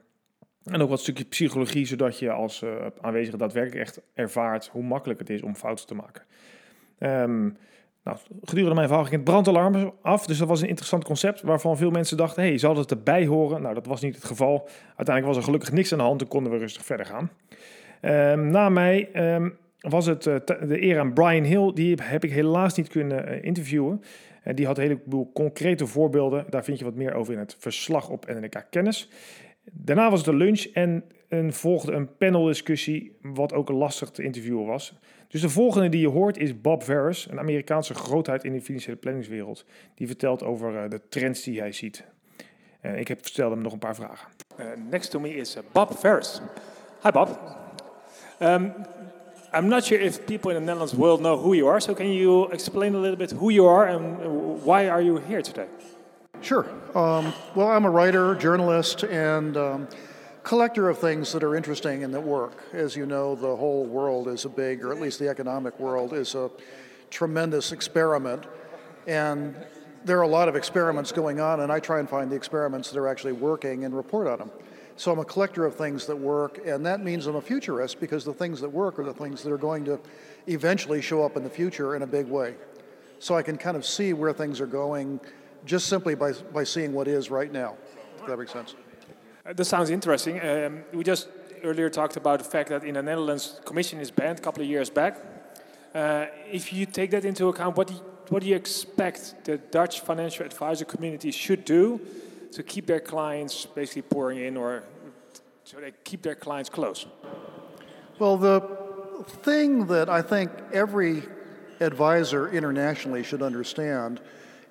En 0.71 0.81
ook 0.81 0.89
wat 0.89 0.99
stukje 0.99 1.25
psychologie, 1.25 1.85
zodat 1.85 2.19
je 2.19 2.31
als 2.31 2.61
uh, 2.61 2.69
aanwezige 3.01 3.37
daadwerkelijk 3.37 3.81
echt 3.81 4.01
ervaart 4.13 4.67
hoe 4.67 4.83
makkelijk 4.83 5.19
het 5.19 5.29
is 5.29 5.41
om 5.41 5.55
fouten 5.55 5.87
te 5.87 5.95
maken. 5.95 6.23
Um, 6.99 7.57
nou, 8.03 8.17
gedurende 8.43 8.75
mijn 8.75 8.87
verhaal 8.87 9.05
ging 9.05 9.15
het 9.15 9.23
brandalarm 9.23 9.93
af, 10.01 10.25
dus 10.25 10.37
dat 10.37 10.47
was 10.47 10.61
een 10.61 10.67
interessant 10.67 11.03
concept 11.03 11.41
waarvan 11.41 11.77
veel 11.77 11.91
mensen 11.91 12.17
dachten, 12.17 12.43
hey, 12.43 12.57
zal 12.57 12.77
het 12.77 12.91
erbij 12.91 13.25
horen? 13.25 13.61
Nou, 13.61 13.73
dat 13.73 13.85
was 13.85 14.01
niet 14.01 14.15
het 14.15 14.23
geval. 14.23 14.69
Uiteindelijk 14.85 15.25
was 15.25 15.37
er 15.37 15.43
gelukkig 15.43 15.71
niks 15.71 15.91
aan 15.91 15.97
de 15.97 16.03
hand 16.03 16.21
en 16.21 16.27
konden 16.27 16.51
we 16.51 16.57
rustig 16.57 16.85
verder 16.85 17.05
gaan. 17.05 17.29
Um, 18.01 18.47
na 18.49 18.69
mij 18.69 19.09
um, 19.35 19.57
was 19.79 20.05
het 20.05 20.25
uh, 20.25 20.35
de 20.45 20.83
eer 20.83 20.99
aan 20.99 21.13
Brian 21.13 21.43
Hill. 21.43 21.71
Die 21.73 21.97
heb 22.01 22.23
ik 22.23 22.31
helaas 22.31 22.75
niet 22.75 22.87
kunnen 22.87 23.29
uh, 23.29 23.43
interviewen. 23.43 24.01
Uh, 24.43 24.53
die 24.55 24.65
had 24.65 24.77
een 24.77 24.83
heleboel 24.83 25.31
concrete 25.33 25.87
voorbeelden. 25.87 26.45
Daar 26.49 26.63
vind 26.63 26.79
je 26.79 26.85
wat 26.85 26.95
meer 26.95 27.13
over 27.13 27.33
in 27.33 27.39
het 27.39 27.55
verslag 27.59 28.09
op 28.09 28.25
NNK 28.27 28.65
Kennis. 28.69 29.09
Daarna 29.71 30.09
was 30.09 30.19
het 30.19 30.27
een 30.27 30.35
lunch 30.35 30.65
en 30.65 31.03
een, 31.27 31.53
volgde 31.53 31.91
een 31.91 32.17
paneldiscussie, 32.17 33.17
wat 33.21 33.53
ook 33.53 33.69
lastig 33.69 34.09
te 34.09 34.23
interviewen 34.23 34.65
was. 34.65 34.93
Dus 35.27 35.41
de 35.41 35.49
volgende 35.49 35.89
die 35.89 36.01
je 36.01 36.07
hoort 36.07 36.37
is 36.37 36.61
Bob 36.61 36.83
Ferris, 36.83 37.27
een 37.29 37.39
Amerikaanse 37.39 37.93
grootheid 37.93 38.43
in 38.43 38.53
de 38.53 38.61
financiële 38.61 38.97
planningswereld. 38.97 39.65
Die 39.95 40.07
vertelt 40.07 40.43
over 40.43 40.89
de 40.89 41.01
trends 41.09 41.43
die 41.43 41.59
hij 41.59 41.71
ziet. 41.71 42.05
ik 42.95 43.07
heb 43.07 43.19
vertelde 43.21 43.53
hem 43.53 43.63
nog 43.63 43.73
een 43.73 43.79
paar 43.79 43.95
vragen. 43.95 44.27
next 44.89 45.11
to 45.11 45.19
me 45.19 45.35
is 45.35 45.57
Bob 45.71 45.93
Ferris. 45.93 46.41
Hi 47.03 47.11
Bob. 47.11 47.39
Um, 48.41 48.73
I'm 49.53 49.67
not 49.67 49.83
sure 49.83 50.01
if 50.01 50.25
people 50.25 50.51
in 50.51 50.57
the 50.57 50.63
Netherlands 50.63 50.93
will 50.93 51.17
know 51.17 51.39
who 51.39 51.53
you 51.53 51.69
are, 51.69 51.79
so 51.79 51.93
can 51.93 52.13
you 52.13 52.51
explain 52.51 52.95
a 52.95 52.99
little 52.99 53.17
bit 53.17 53.31
who 53.31 53.49
you 53.49 53.67
are 53.67 53.87
and 53.87 54.17
why 54.63 54.89
are 54.89 55.01
you 55.01 55.21
here 55.27 55.41
today? 55.41 55.67
Sure. 56.41 56.65
Um, 56.95 57.33
well, 57.55 57.67
I'm 57.67 57.85
a 57.85 57.89
writer, 57.89 58.35
journalist, 58.35 59.03
and 59.03 59.57
um, 59.57 59.87
collector 60.43 60.87
of 60.87 60.97
things 60.99 61.31
that 61.33 61.43
are 61.43 61.55
interesting 61.55 62.03
and 62.03 62.13
that 62.13 62.21
work. 62.21 62.63
As 62.73 62.95
you 62.95 63.05
know, 63.05 63.35
the 63.35 63.55
whole 63.55 63.85
world 63.85 64.27
is 64.27 64.45
a 64.45 64.49
big, 64.49 64.83
or 64.83 64.93
at 64.93 65.01
least 65.01 65.19
the 65.19 65.27
economic 65.27 65.77
world, 65.79 66.13
is 66.13 66.35
a 66.35 66.49
tremendous 67.09 67.71
experiment. 67.71 68.45
And 69.07 69.55
there 70.05 70.19
are 70.19 70.23
a 70.23 70.27
lot 70.27 70.47
of 70.47 70.55
experiments 70.55 71.11
going 71.11 71.39
on, 71.39 71.59
and 71.59 71.71
I 71.71 71.79
try 71.79 71.99
and 71.99 72.09
find 72.09 72.31
the 72.31 72.35
experiments 72.35 72.91
that 72.91 72.99
are 72.99 73.07
actually 73.07 73.33
working 73.33 73.83
and 73.83 73.95
report 73.95 74.27
on 74.27 74.37
them. 74.37 74.51
So 74.95 75.11
I'm 75.11 75.19
a 75.19 75.25
collector 75.25 75.65
of 75.65 75.75
things 75.75 76.05
that 76.05 76.15
work, 76.15 76.59
and 76.65 76.85
that 76.85 77.03
means 77.03 77.25
I'm 77.25 77.35
a 77.35 77.41
futurist 77.41 77.99
because 77.99 78.23
the 78.23 78.33
things 78.33 78.61
that 78.61 78.69
work 78.69 78.99
are 78.99 79.03
the 79.03 79.13
things 79.13 79.43
that 79.43 79.51
are 79.51 79.57
going 79.57 79.85
to 79.85 79.99
eventually 80.47 81.01
show 81.01 81.23
up 81.23 81.35
in 81.35 81.43
the 81.43 81.49
future 81.49 81.95
in 81.95 82.03
a 82.03 82.07
big 82.07 82.27
way. 82.27 82.55
So 83.19 83.35
I 83.35 83.41
can 83.41 83.57
kind 83.57 83.75
of 83.75 83.85
see 83.85 84.13
where 84.13 84.31
things 84.31 84.61
are 84.61 84.67
going 84.67 85.19
just 85.65 85.87
simply 85.87 86.15
by, 86.15 86.33
by 86.53 86.63
seeing 86.63 86.93
what 86.93 87.07
is 87.07 87.29
right 87.29 87.51
now. 87.51 87.75
If 88.19 88.27
that 88.27 88.37
makes 88.37 88.51
sense. 88.51 88.75
Uh, 89.45 89.53
that 89.53 89.65
sounds 89.65 89.89
interesting. 89.89 90.39
Um, 90.41 90.83
we 90.93 91.03
just 91.03 91.29
earlier 91.63 91.89
talked 91.89 92.17
about 92.17 92.39
the 92.39 92.45
fact 92.45 92.69
that 92.69 92.83
in 92.83 92.93
the 92.95 93.03
Netherlands, 93.03 93.59
commission 93.65 93.99
is 93.99 94.11
banned 94.11 94.39
a 94.39 94.41
couple 94.41 94.63
of 94.63 94.69
years 94.69 94.89
back. 94.89 95.17
Uh, 95.93 96.25
if 96.51 96.71
you 96.73 96.85
take 96.85 97.11
that 97.11 97.25
into 97.25 97.47
account, 97.47 97.75
what 97.75 97.87
do, 97.87 97.93
you, 97.95 97.99
what 98.29 98.43
do 98.43 98.49
you 98.49 98.55
expect 98.55 99.45
the 99.45 99.57
Dutch 99.57 100.01
financial 100.01 100.45
advisor 100.45 100.85
community 100.85 101.31
should 101.31 101.65
do 101.65 101.99
to 102.51 102.63
keep 102.63 102.85
their 102.85 102.99
clients 102.99 103.65
basically 103.65 104.03
pouring 104.03 104.39
in 104.39 104.57
or 104.57 104.83
so 105.63 105.77
they 105.79 105.91
keep 106.03 106.21
their 106.21 106.35
clients 106.35 106.69
close? 106.69 107.05
Well, 108.19 108.37
the 108.37 108.61
thing 109.43 109.87
that 109.87 110.09
I 110.09 110.21
think 110.21 110.51
every 110.71 111.23
advisor 111.79 112.49
internationally 112.49 113.23
should 113.23 113.41
understand 113.41 114.19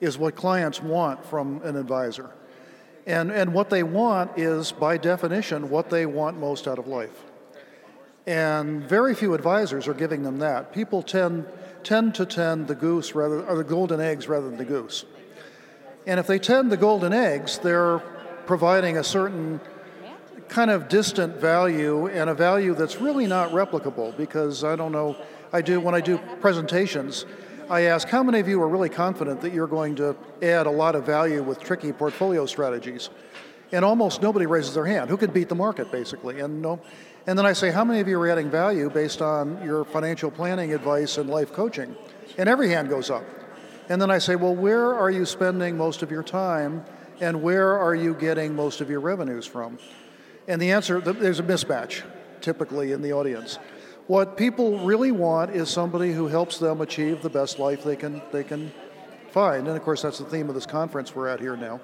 is 0.01 0.19
what 0.19 0.35
clients 0.35 0.83
want 0.83 1.25
from 1.25 1.63
an 1.63 1.77
advisor. 1.77 2.31
And, 3.07 3.31
and 3.31 3.55
what 3.55 3.71
they 3.71 3.83
want 3.83 4.33
is, 4.37 4.73
by 4.73 4.99
definition, 4.99 5.71
what 5.71 5.91
they 5.91 6.07
want 6.07 6.39
most 6.39 6.67
out 6.67 6.79
of 6.79 6.87
life. 6.89 7.25
And 8.27 8.83
very 8.83 9.15
few 9.15 9.35
advisors 9.35 9.87
are 9.87 9.95
giving 9.95 10.25
them 10.25 10.39
that. 10.41 10.73
People 10.73 11.03
tend, 11.03 11.47
tend 11.85 12.17
to 12.17 12.27
tend 12.27 12.67
the 12.67 12.75
goose 12.75 13.15
rather, 13.15 13.47
or 13.47 13.57
the 13.57 13.65
golden 13.65 14.01
eggs 14.01 14.27
rather 14.27 14.49
than 14.49 14.59
the 14.59 14.65
goose. 14.65 15.05
And 16.07 16.19
if 16.19 16.27
they 16.27 16.41
tend 16.41 16.73
the 16.73 16.77
golden 16.77 17.13
eggs, 17.13 17.59
they're 17.59 18.01
providing 18.47 18.97
a 18.97 19.05
certain 19.05 19.61
kind 20.49 20.71
of 20.71 20.89
distant 20.89 21.37
value 21.37 22.07
and 22.09 22.31
a 22.31 22.35
value 22.35 22.75
that's 22.75 23.01
really 23.01 23.27
not 23.27 23.51
replicable 23.51 24.17
because 24.17 24.65
I 24.65 24.77
don't 24.77 24.93
know, 24.93 25.17
I 25.53 25.63
do, 25.63 25.81
when 25.81 25.95
I 25.95 26.01
do 26.01 26.19
presentations, 26.41 27.27
I 27.69 27.83
ask 27.83 28.07
how 28.07 28.23
many 28.23 28.39
of 28.39 28.47
you 28.47 28.63
are 28.63 28.69
really 28.69 28.89
confident 28.89 29.41
that 29.41 29.53
you're 29.53 29.67
going 29.67 29.97
to 29.97 30.17
add 30.41 30.67
a 30.67 30.71
lot 30.71 30.95
of 30.95 31.05
value 31.05 31.43
with 31.43 31.59
tricky 31.59 31.93
portfolio 31.93 32.47
strategies? 32.47 33.11
And 33.73 33.85
almost 33.85 34.23
nobody 34.23 34.47
raises 34.47 34.75
their 34.75 34.87
hand. 34.87 35.11
Who 35.11 35.17
could 35.17 35.35
beat 35.35 35.49
the 35.49 35.57
market, 35.57 35.91
basically? 35.91 36.39
And 36.39 36.63
no, 36.63 36.81
and 37.27 37.37
then 37.37 37.45
I 37.45 37.53
say, 37.55 37.73
how 37.73 37.85
many 37.85 37.99
of 37.99 38.07
you 38.07 38.21
are 38.21 38.31
adding 38.31 38.51
value 38.51 38.89
based 38.89 39.21
on 39.21 39.61
your 39.65 39.85
financial 39.85 40.31
planning 40.31 40.75
advice 40.75 41.19
and 41.19 41.29
life 41.29 41.53
coaching? 41.53 41.97
And 42.39 42.49
every 42.49 42.69
hand 42.69 42.89
goes 42.89 43.11
up. 43.11 43.25
And 43.89 44.01
then 44.01 44.13
I 44.13 44.19
say, 44.19 44.37
well, 44.37 44.55
where 44.55 44.95
are 44.95 45.11
you 45.11 45.27
spending 45.27 45.77
most 45.77 46.03
of 46.03 46.11
your 46.13 46.23
time, 46.23 46.85
and 47.21 47.43
where 47.43 47.77
are 47.77 47.97
you 47.97 48.15
getting 48.15 48.55
most 48.55 48.81
of 48.81 48.89
your 48.89 49.01
revenues 49.01 49.45
from? 49.45 49.81
And 50.47 50.63
the 50.63 50.71
answer, 50.71 51.01
there's 51.01 51.41
a 51.41 51.43
mismatch 51.43 52.05
typically 52.41 52.93
in 52.93 53.03
the 53.03 53.13
audience. 53.13 53.59
What 54.07 54.37
people 54.37 54.79
really 54.79 55.11
want 55.11 55.51
is 55.51 55.69
somebody 55.69 56.13
who 56.13 56.29
helps 56.29 56.59
them 56.59 56.81
achieve 56.81 57.23
the 57.23 57.31
best 57.31 57.59
life 57.59 57.83
they 57.83 57.97
can, 57.97 58.23
they 58.31 58.45
can 58.45 58.73
find. 59.33 59.67
And 59.67 59.77
of 59.77 59.83
course, 59.83 60.03
that's 60.03 60.19
the 60.19 60.25
theme 60.25 60.49
of 60.49 60.55
this 60.55 60.67
conference 60.67 61.15
we're 61.15 61.27
at 61.27 61.41
here 61.41 61.57
now. 61.57 61.81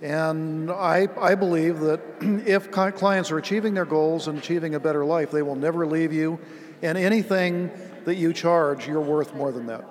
And 0.00 0.70
I, 0.70 1.08
I 1.20 1.34
believe 1.34 1.80
that 1.80 2.00
if 2.46 2.70
clients 2.70 3.32
are 3.32 3.38
achieving 3.38 3.74
their 3.74 3.84
goals 3.84 4.28
and 4.28 4.38
achieving 4.38 4.76
a 4.76 4.80
better 4.80 5.04
life, 5.04 5.32
they 5.32 5.42
will 5.42 5.56
never 5.56 5.86
leave 5.86 6.12
you. 6.12 6.38
And 6.82 6.96
anything 6.96 7.70
that 8.04 8.14
you 8.14 8.32
charge, 8.32 8.86
you're 8.86 9.00
worth 9.00 9.34
more 9.34 9.50
than 9.50 9.66
that. 9.66 9.84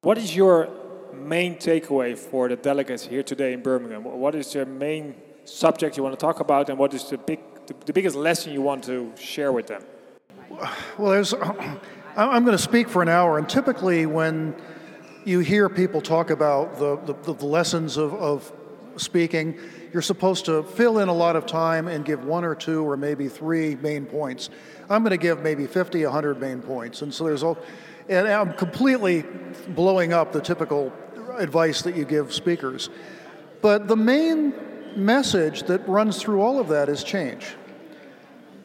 What 0.00 0.16
is 0.16 0.34
your 0.34 0.70
main 1.12 1.56
takeaway 1.56 2.16
for 2.16 2.48
the 2.48 2.56
delegates 2.56 3.04
here 3.04 3.22
today 3.22 3.52
in 3.52 3.62
Birmingham? 3.62 4.04
What 4.04 4.34
is 4.34 4.54
your 4.54 4.64
main 4.64 5.14
subject 5.44 5.98
you 5.98 6.02
want 6.02 6.18
to 6.18 6.24
talk 6.24 6.40
about, 6.40 6.70
and 6.70 6.78
what 6.78 6.94
is 6.94 7.10
the 7.10 7.18
big, 7.18 7.40
the, 7.66 7.74
the 7.84 7.92
biggest 7.92 8.16
lesson 8.16 8.52
you 8.52 8.62
want 8.62 8.84
to 8.84 9.12
share 9.16 9.52
with 9.52 9.66
them? 9.66 9.82
Well, 10.50 11.12
there's, 11.12 11.32
I'm 11.32 12.44
going 12.44 12.56
to 12.56 12.58
speak 12.58 12.88
for 12.88 13.02
an 13.02 13.08
hour, 13.08 13.38
and 13.38 13.48
typically 13.48 14.06
when 14.06 14.56
you 15.24 15.38
hear 15.38 15.68
people 15.68 16.00
talk 16.00 16.30
about 16.30 16.76
the, 16.78 16.96
the, 16.96 17.34
the 17.34 17.46
lessons 17.46 17.96
of, 17.96 18.12
of 18.14 18.52
speaking, 18.96 19.56
you're 19.92 20.02
supposed 20.02 20.46
to 20.46 20.64
fill 20.64 20.98
in 20.98 21.08
a 21.08 21.14
lot 21.14 21.36
of 21.36 21.46
time 21.46 21.86
and 21.86 22.04
give 22.04 22.24
one 22.24 22.44
or 22.44 22.56
two 22.56 22.88
or 22.88 22.96
maybe 22.96 23.28
three 23.28 23.76
main 23.76 24.06
points. 24.06 24.50
I'm 24.88 25.02
going 25.02 25.10
to 25.10 25.16
give 25.18 25.40
maybe 25.40 25.68
50, 25.68 26.02
100 26.04 26.40
main 26.40 26.62
points. 26.62 27.02
And 27.02 27.14
so 27.14 27.24
there's 27.24 27.44
all, 27.44 27.56
and 28.08 28.26
I'm 28.26 28.52
completely 28.54 29.24
blowing 29.68 30.12
up 30.12 30.32
the 30.32 30.40
typical 30.40 30.92
advice 31.36 31.82
that 31.82 31.96
you 31.96 32.04
give 32.04 32.32
speakers. 32.32 32.90
But 33.62 33.86
the 33.86 33.96
main 33.96 34.52
message 34.96 35.62
that 35.64 35.88
runs 35.88 36.20
through 36.20 36.40
all 36.40 36.58
of 36.58 36.66
that 36.68 36.88
is 36.88 37.04
change. 37.04 37.54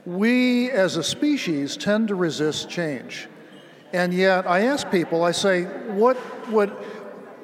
We 0.06 0.70
as 0.72 0.98
a 0.98 1.04
species 1.04 1.78
tend 1.78 2.10
to 2.10 2.16
resist 2.16 2.70
change. 2.70 3.28
And 3.94 4.14
yet 4.14 4.48
I 4.48 4.62
ask 4.62 4.90
people, 4.92 5.24
I 5.24 5.32
say, 5.32 5.64
what 5.64 6.18
would 6.52 6.70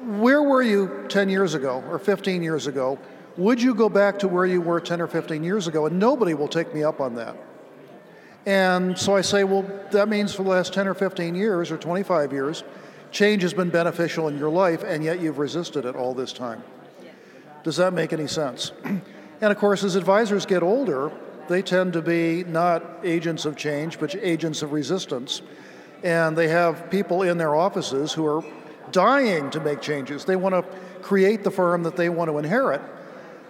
where 0.04 0.42
were 0.42 0.64
you 0.64 1.06
10 1.10 1.30
years 1.30 1.54
ago 1.54 1.84
or 1.90 2.00
15 2.00 2.42
years 2.42 2.68
ago? 2.68 3.00
Would 3.38 3.62
you 3.62 3.76
go 3.76 3.88
back 3.88 4.20
to 4.20 4.28
where 4.28 4.46
you 4.46 4.60
were 4.60 4.80
10 4.80 5.00
or 5.00 5.08
15 5.08 5.44
years 5.44 5.68
ago? 5.68 5.86
And 5.86 6.00
nobody 6.00 6.34
will 6.34 6.48
take 6.48 6.74
me 6.74 6.84
up 6.84 7.00
on 7.00 7.16
that. 7.16 7.36
And 8.46 8.98
so 8.98 9.16
I 9.16 9.22
say, 9.22 9.44
well, 9.44 9.64
that 9.92 10.10
means 10.10 10.34
for 10.34 10.44
the 10.44 10.50
last 10.50 10.74
10 10.74 10.88
or 10.88 10.96
15 10.96 11.36
years 11.36 11.72
or 11.72 11.78
25 11.78 12.34
years, 12.34 12.64
change 13.12 13.44
has 13.44 13.54
been 13.54 13.70
beneficial 13.70 14.28
in 14.28 14.38
your 14.38 14.50
life, 14.50 14.84
and 14.84 15.04
yet 15.04 15.20
you've 15.20 15.38
resisted 15.38 15.86
it 15.86 15.96
all 15.96 16.16
this 16.16 16.34
time. 16.34 16.64
Does 17.64 17.78
that 17.78 17.94
make 17.94 18.12
any 18.12 18.28
sense? 18.28 18.72
and 18.84 19.02
of 19.42 19.58
course, 19.58 19.84
as 19.84 19.96
advisors 19.96 20.48
get 20.48 20.64
older, 20.64 21.12
they 21.52 21.62
tend 21.62 21.94
to 21.94 22.02
be 22.02 22.44
not 22.46 22.84
agents 23.04 23.46
of 23.46 23.56
change, 23.56 24.00
but 24.00 24.16
agents 24.16 24.62
of 24.62 24.72
resistance. 24.72 25.42
And 26.04 26.38
they 26.38 26.48
have 26.48 26.90
people 26.90 27.22
in 27.24 27.38
their 27.38 27.56
offices 27.56 28.14
who 28.14 28.26
are 28.26 28.44
dying 28.92 29.50
to 29.52 29.60
make 29.60 29.82
changes. 29.82 30.26
They 30.26 30.36
want 30.36 30.56
to 30.56 30.64
create 31.02 31.44
the 31.44 31.52
firm 31.52 31.84
that 31.84 31.96
they 31.96 32.10
want 32.10 32.30
to 32.30 32.38
inherit. 32.38 32.82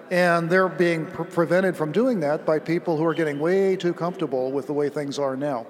And 0.10 0.50
they're 0.50 0.68
being 0.68 1.06
pre- 1.06 1.26
prevented 1.26 1.78
from 1.78 1.92
doing 1.92 2.20
that 2.22 2.46
by 2.46 2.60
people 2.60 2.98
who 2.98 3.06
are 3.06 3.14
getting 3.14 3.40
way 3.40 3.76
too 3.76 3.94
comfortable 3.94 4.52
with 4.52 4.68
the 4.68 4.74
way 4.74 4.90
things 4.90 5.18
are 5.18 5.38
now. 5.38 5.68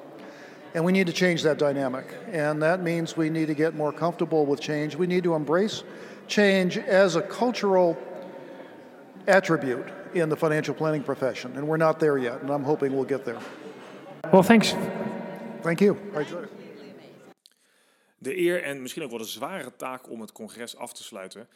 And 0.74 0.86
we 0.86 0.92
need 0.92 1.08
to 1.08 1.14
change 1.14 1.44
that 1.44 1.58
dynamic. 1.58 2.08
And 2.32 2.62
that 2.64 2.82
means 2.82 3.16
we 3.16 3.30
need 3.30 3.48
to 3.48 3.54
get 3.54 3.76
more 3.76 3.92
comfortable 3.92 4.46
with 4.46 4.62
change. 4.62 4.96
We 4.96 5.06
need 5.06 5.26
to 5.26 5.36
embrace 5.36 5.84
change 6.28 6.78
as 6.78 7.18
a 7.18 7.22
cultural 7.22 7.98
attribute 9.28 9.88
in 10.14 10.30
the 10.30 10.38
financial 10.38 10.76
planning 10.76 11.04
profession. 11.04 11.56
And 11.56 11.66
we're 11.66 11.84
not 11.84 12.00
there 12.00 12.20
yet, 12.20 12.42
and 12.42 12.50
I'm 12.50 12.64
hoping 12.64 12.94
we'll 12.94 13.08
get 13.08 13.24
there. 13.24 13.40
Well, 14.32 14.44
thanks. 14.44 14.76
Thank 15.62 15.80
you. 15.80 15.98
De 18.18 18.38
eer 18.38 18.64
en 18.64 18.82
misschien 18.82 19.04
ook 19.04 19.10
wel 19.10 19.20
de 19.20 19.26
zware 19.26 19.76
taak 19.76 20.10
om 20.10 20.22
het 20.22 20.32
congres 20.32 20.76
af 20.76 20.94
te 20.94 21.04
sluiten 21.04 21.48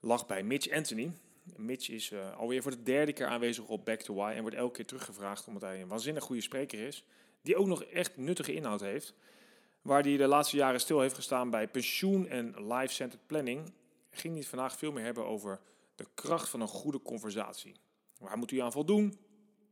lag 0.00 0.26
bij 0.26 0.42
Mitch 0.42 0.70
Anthony. 0.70 1.12
Mitch 1.56 1.88
is 1.88 2.10
uh, 2.10 2.36
alweer 2.36 2.62
voor 2.62 2.70
de 2.70 2.82
derde 2.82 3.12
keer 3.12 3.26
aanwezig 3.26 3.68
op 3.68 3.84
Back 3.84 4.00
to 4.00 4.14
Why 4.14 4.32
en 4.34 4.40
wordt 4.40 4.56
elke 4.56 4.72
keer 4.72 4.86
teruggevraagd 4.86 5.46
omdat 5.46 5.62
hij 5.62 5.80
een 5.80 5.88
waanzinnig 5.88 6.24
goede 6.24 6.42
spreker 6.42 6.86
is, 6.86 7.04
die 7.42 7.56
ook 7.56 7.66
nog 7.66 7.84
echt 7.84 8.16
nuttige 8.16 8.54
inhoud 8.54 8.80
heeft. 8.80 9.14
Waar 9.82 10.02
hij 10.02 10.16
de 10.16 10.26
laatste 10.26 10.56
jaren 10.56 10.80
stil 10.80 11.00
heeft 11.00 11.14
gestaan 11.14 11.50
bij 11.50 11.68
pensioen 11.68 12.28
en 12.28 12.54
life-centered 12.74 13.26
planning, 13.26 13.72
ging 14.10 14.32
hij 14.32 14.42
het 14.42 14.48
vandaag 14.48 14.76
veel 14.76 14.92
meer 14.92 15.04
hebben 15.04 15.26
over 15.26 15.60
de 15.94 16.06
kracht 16.14 16.48
van 16.48 16.60
een 16.60 16.68
goede 16.68 17.02
conversatie. 17.02 17.74
Waar 18.22 18.38
moet 18.38 18.50
u 18.50 18.58
aan 18.58 18.72
voldoen? 18.72 19.18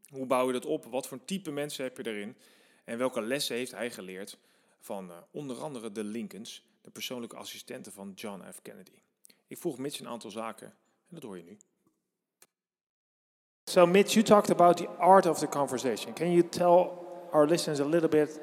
Hoe 0.09 0.27
bouw 0.27 0.47
je 0.47 0.53
dat 0.53 0.67
op? 0.67 0.85
Wat 0.85 1.09
voor 1.09 1.25
type 1.25 1.51
mensen 1.51 1.85
heb 1.85 1.97
je 1.97 2.07
erin? 2.07 2.37
En 2.85 2.99
welke 2.99 3.23
lessen 3.23 3.57
heeft 3.57 3.73
hij 3.73 3.91
geleerd 3.91 4.39
van 4.81 5.09
uh, 5.09 5.17
onder 5.31 5.57
andere 5.57 5.93
de 5.93 6.05
Lincolns, 6.05 6.65
de 6.83 6.91
persoonlijke 6.91 7.37
assistenten 7.37 7.93
van 7.93 8.13
John 8.15 8.43
F. 8.53 8.63
Kennedy. 8.63 9.03
Ik 9.47 9.59
vroeg 9.59 9.79
Mitch 9.79 10.01
een 10.01 10.09
aantal 10.09 10.31
zaken 10.31 10.67
en 10.67 11.15
dat 11.15 11.23
hoor 11.23 11.37
je 11.37 11.43
nu. 11.43 11.57
So 13.65 13.87
Mitch, 13.87 14.13
you 14.13 14.25
talked 14.25 14.51
about 14.51 14.77
the 14.77 14.89
art 14.89 15.27
of 15.27 15.39
the 15.39 15.49
conversation. 15.49 16.13
Can 16.13 16.33
you 16.33 16.49
tell 16.49 16.91
our 17.31 17.47
listeners 17.47 17.81
a 17.81 17.85
little 17.85 18.09
bit 18.09 18.41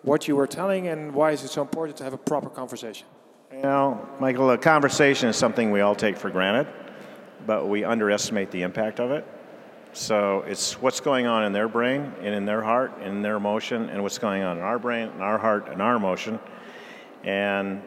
what 0.00 0.24
you 0.24 0.38
were 0.38 0.48
telling 0.48 0.88
and 0.88 1.14
why 1.14 1.30
is 1.32 1.42
it 1.42 1.50
so 1.50 1.60
important 1.60 1.96
to 1.96 2.04
have 2.04 2.14
a 2.14 2.22
proper 2.22 2.50
conversation? 2.50 3.06
You 3.50 3.62
know, 3.62 4.08
Michael, 4.18 4.50
a 4.50 4.58
conversation 4.58 5.28
is 5.28 5.36
something 5.36 5.72
we 5.72 5.82
all 5.82 5.94
take 5.94 6.16
for 6.16 6.30
granted, 6.30 6.66
but 7.46 7.68
we 7.68 7.84
underestimate 7.84 8.50
the 8.50 8.62
impact 8.62 8.98
of 8.98 9.10
it. 9.10 9.24
So 9.94 10.42
it's 10.46 10.80
what's 10.80 11.00
going 11.00 11.26
on 11.26 11.44
in 11.44 11.52
their 11.52 11.68
brain 11.68 12.12
and 12.20 12.34
in 12.34 12.46
their 12.46 12.62
heart 12.62 12.92
and 12.98 13.16
in 13.16 13.22
their 13.22 13.36
emotion, 13.36 13.90
and 13.90 14.02
what's 14.02 14.18
going 14.18 14.42
on 14.42 14.56
in 14.56 14.62
our 14.62 14.78
brain 14.78 15.08
and 15.08 15.22
our 15.22 15.38
heart 15.38 15.68
and 15.68 15.82
our 15.82 15.96
emotion. 15.96 16.38
And 17.24 17.82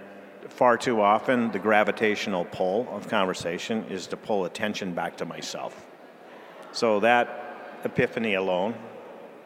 far 0.48 0.78
too 0.78 1.02
often, 1.02 1.52
the 1.52 1.58
gravitational 1.58 2.46
pull 2.46 2.88
of 2.92 3.08
conversation 3.08 3.86
is 3.86 4.06
to 4.08 4.18
pull 4.18 4.46
attention 4.46 4.94
back 4.94 5.18
to 5.18 5.26
myself. 5.26 5.86
So 6.72 7.00
that 7.00 7.80
epiphany 7.84 8.36
alone 8.36 8.76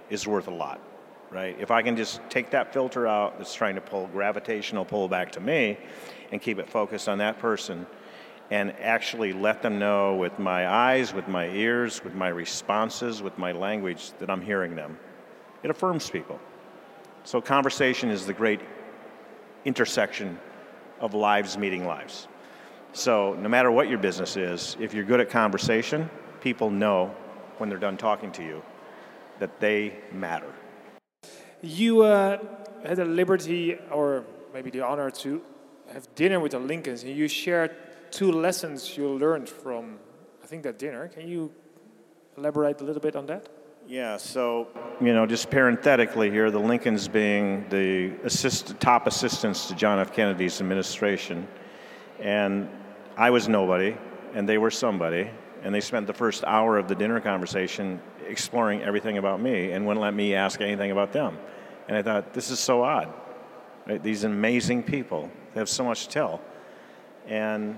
is 0.09 0.27
worth 0.27 0.47
a 0.47 0.53
lot, 0.53 0.81
right? 1.31 1.55
If 1.59 1.71
I 1.71 1.81
can 1.81 1.95
just 1.95 2.19
take 2.29 2.49
that 2.51 2.73
filter 2.73 3.07
out 3.07 3.37
that's 3.37 3.53
trying 3.53 3.75
to 3.75 3.81
pull 3.81 4.07
gravitational 4.07 4.83
pull 4.83 5.07
back 5.07 5.31
to 5.33 5.39
me 5.39 5.77
and 6.31 6.41
keep 6.41 6.59
it 6.59 6.69
focused 6.69 7.07
on 7.07 7.19
that 7.19 7.39
person 7.39 7.87
and 8.51 8.73
actually 8.79 9.31
let 9.31 9.61
them 9.61 9.77
know 9.77 10.15
with 10.15 10.39
my 10.39 10.67
eyes, 10.67 11.13
with 11.13 11.27
my 11.27 11.47
ears, 11.49 12.03
with 12.03 12.15
my 12.15 12.29
responses, 12.29 13.21
with 13.21 13.37
my 13.37 13.51
language 13.51 14.11
that 14.19 14.29
I'm 14.29 14.41
hearing 14.41 14.75
them. 14.75 14.97
It 15.61 15.69
affirms 15.69 16.09
people. 16.09 16.39
So, 17.23 17.41
conversation 17.41 18.09
is 18.09 18.25
the 18.25 18.33
great 18.33 18.61
intersection 19.65 20.39
of 20.99 21.13
lives 21.13 21.57
meeting 21.57 21.85
lives. 21.85 22.27
So, 22.93 23.33
no 23.35 23.49
matter 23.49 23.69
what 23.71 23.87
your 23.87 23.99
business 23.99 24.35
is, 24.35 24.75
if 24.79 24.93
you're 24.93 25.03
good 25.03 25.19
at 25.19 25.29
conversation, 25.29 26.09
people 26.41 26.71
know 26.71 27.13
when 27.57 27.69
they're 27.69 27.77
done 27.77 27.97
talking 27.97 28.31
to 28.33 28.43
you 28.43 28.63
that 29.39 29.59
they 29.59 29.95
matter. 30.11 30.51
You 31.61 32.01
uh, 32.01 32.37
had 32.83 32.97
the 32.97 33.05
liberty, 33.05 33.77
or 33.91 34.23
maybe 34.53 34.69
the 34.69 34.81
honor, 34.81 35.11
to 35.11 35.41
have 35.93 36.13
dinner 36.15 36.39
with 36.39 36.53
the 36.53 36.59
Lincolns, 36.59 37.03
and 37.03 37.15
you 37.15 37.27
shared 37.27 37.75
two 38.11 38.31
lessons 38.31 38.97
you 38.97 39.07
learned 39.09 39.49
from, 39.49 39.99
I 40.43 40.47
think, 40.47 40.63
that 40.63 40.77
dinner. 40.79 41.07
Can 41.07 41.27
you 41.27 41.51
elaborate 42.37 42.81
a 42.81 42.83
little 42.83 43.01
bit 43.01 43.15
on 43.15 43.25
that? 43.27 43.49
Yeah, 43.87 44.17
so, 44.17 44.67
you 45.01 45.13
know, 45.13 45.25
just 45.25 45.49
parenthetically 45.49 46.29
here, 46.29 46.51
the 46.51 46.59
Lincolns 46.59 47.07
being 47.07 47.67
the 47.69 48.11
assist, 48.23 48.79
top 48.79 49.07
assistants 49.07 49.67
to 49.67 49.75
John 49.75 49.99
F. 49.99 50.13
Kennedy's 50.13 50.61
administration. 50.61 51.47
And 52.19 52.69
I 53.17 53.31
was 53.31 53.49
nobody, 53.49 53.97
and 54.33 54.47
they 54.47 54.59
were 54.59 54.69
somebody. 54.69 55.29
And 55.63 55.73
they 55.73 55.81
spent 55.81 56.07
the 56.07 56.13
first 56.13 56.43
hour 56.45 56.77
of 56.77 56.87
the 56.87 56.95
dinner 56.95 57.19
conversation 57.19 57.99
exploring 58.27 58.83
everything 58.83 59.17
about 59.17 59.41
me 59.41 59.71
and 59.71 59.85
wouldn't 59.85 60.01
let 60.01 60.13
me 60.13 60.35
ask 60.35 60.61
anything 60.61 60.91
about 60.91 61.11
them. 61.11 61.37
And 61.87 61.97
I 61.97 62.03
thought, 62.03 62.33
this 62.33 62.51
is 62.51 62.59
so 62.59 62.83
odd. 62.83 63.11
Right? 63.87 64.01
These 64.01 64.23
amazing 64.23 64.83
people, 64.83 65.31
they 65.53 65.59
have 65.59 65.67
so 65.67 65.83
much 65.83 66.05
to 66.05 66.09
tell. 66.09 66.41
And 67.27 67.77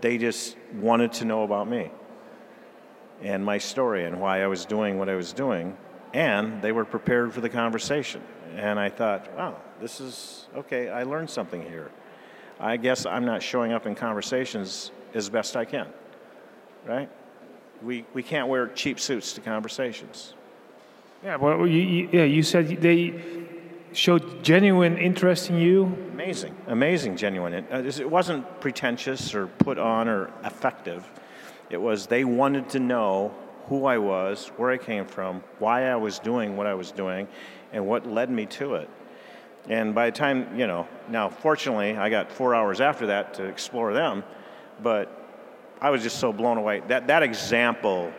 they 0.00 0.18
just 0.18 0.56
wanted 0.74 1.12
to 1.14 1.24
know 1.24 1.42
about 1.42 1.68
me 1.68 1.90
and 3.22 3.44
my 3.44 3.58
story 3.58 4.04
and 4.04 4.20
why 4.20 4.42
I 4.42 4.46
was 4.46 4.64
doing 4.64 4.98
what 4.98 5.08
I 5.08 5.14
was 5.14 5.32
doing. 5.32 5.76
And 6.14 6.62
they 6.62 6.72
were 6.72 6.84
prepared 6.84 7.34
for 7.34 7.40
the 7.40 7.48
conversation. 7.48 8.22
And 8.56 8.78
I 8.78 8.88
thought, 8.88 9.34
wow, 9.36 9.60
this 9.80 10.00
is 10.00 10.46
okay, 10.56 10.88
I 10.88 11.02
learned 11.02 11.30
something 11.30 11.62
here. 11.62 11.90
I 12.60 12.76
guess 12.76 13.06
I'm 13.06 13.24
not 13.24 13.42
showing 13.42 13.72
up 13.72 13.86
in 13.86 13.94
conversations 13.94 14.90
as 15.14 15.28
best 15.28 15.56
I 15.56 15.64
can, 15.64 15.86
right? 16.86 17.08
We, 17.82 18.04
we 18.14 18.22
can't 18.22 18.48
wear 18.48 18.66
cheap 18.68 18.98
suits 18.98 19.32
to 19.34 19.40
conversations. 19.40 20.34
Yeah, 21.22 21.36
well, 21.36 21.66
you, 21.66 21.80
you, 21.80 22.08
yeah, 22.12 22.24
you 22.24 22.42
said 22.42 22.68
they 22.68 23.10
showed 23.92 24.42
genuine 24.42 24.96
interest 24.98 25.50
in 25.50 25.58
you. 25.58 25.84
Amazing, 26.12 26.56
amazing, 26.66 27.16
genuine. 27.16 27.54
It, 27.54 27.64
uh, 27.72 27.78
it 27.78 28.10
wasn't 28.10 28.60
pretentious 28.60 29.34
or 29.34 29.46
put 29.46 29.78
on 29.78 30.08
or 30.08 30.30
effective. 30.44 31.08
It 31.70 31.80
was 31.80 32.06
they 32.06 32.24
wanted 32.24 32.68
to 32.70 32.80
know 32.80 33.34
who 33.66 33.84
I 33.84 33.98
was, 33.98 34.48
where 34.56 34.70
I 34.70 34.78
came 34.78 35.06
from, 35.06 35.42
why 35.58 35.88
I 35.90 35.96
was 35.96 36.18
doing 36.18 36.56
what 36.56 36.66
I 36.66 36.74
was 36.74 36.90
doing, 36.90 37.28
and 37.72 37.86
what 37.86 38.06
led 38.06 38.30
me 38.30 38.46
to 38.46 38.76
it. 38.76 38.88
And 39.68 39.94
by 39.94 40.06
the 40.06 40.16
time, 40.16 40.58
you 40.58 40.66
know, 40.66 40.88
now 41.10 41.28
fortunately, 41.28 41.96
I 41.96 42.08
got 42.08 42.32
four 42.32 42.54
hours 42.54 42.80
after 42.80 43.06
that 43.08 43.34
to 43.34 43.44
explore 43.44 43.92
them, 43.92 44.24
but 44.82 45.14
I 45.80 45.90
was 45.90 46.02
just 46.02 46.18
so 46.18 46.32
blown 46.32 46.56
away. 46.56 46.82
That, 46.88 47.06
that 47.08 47.22
example 47.22 48.10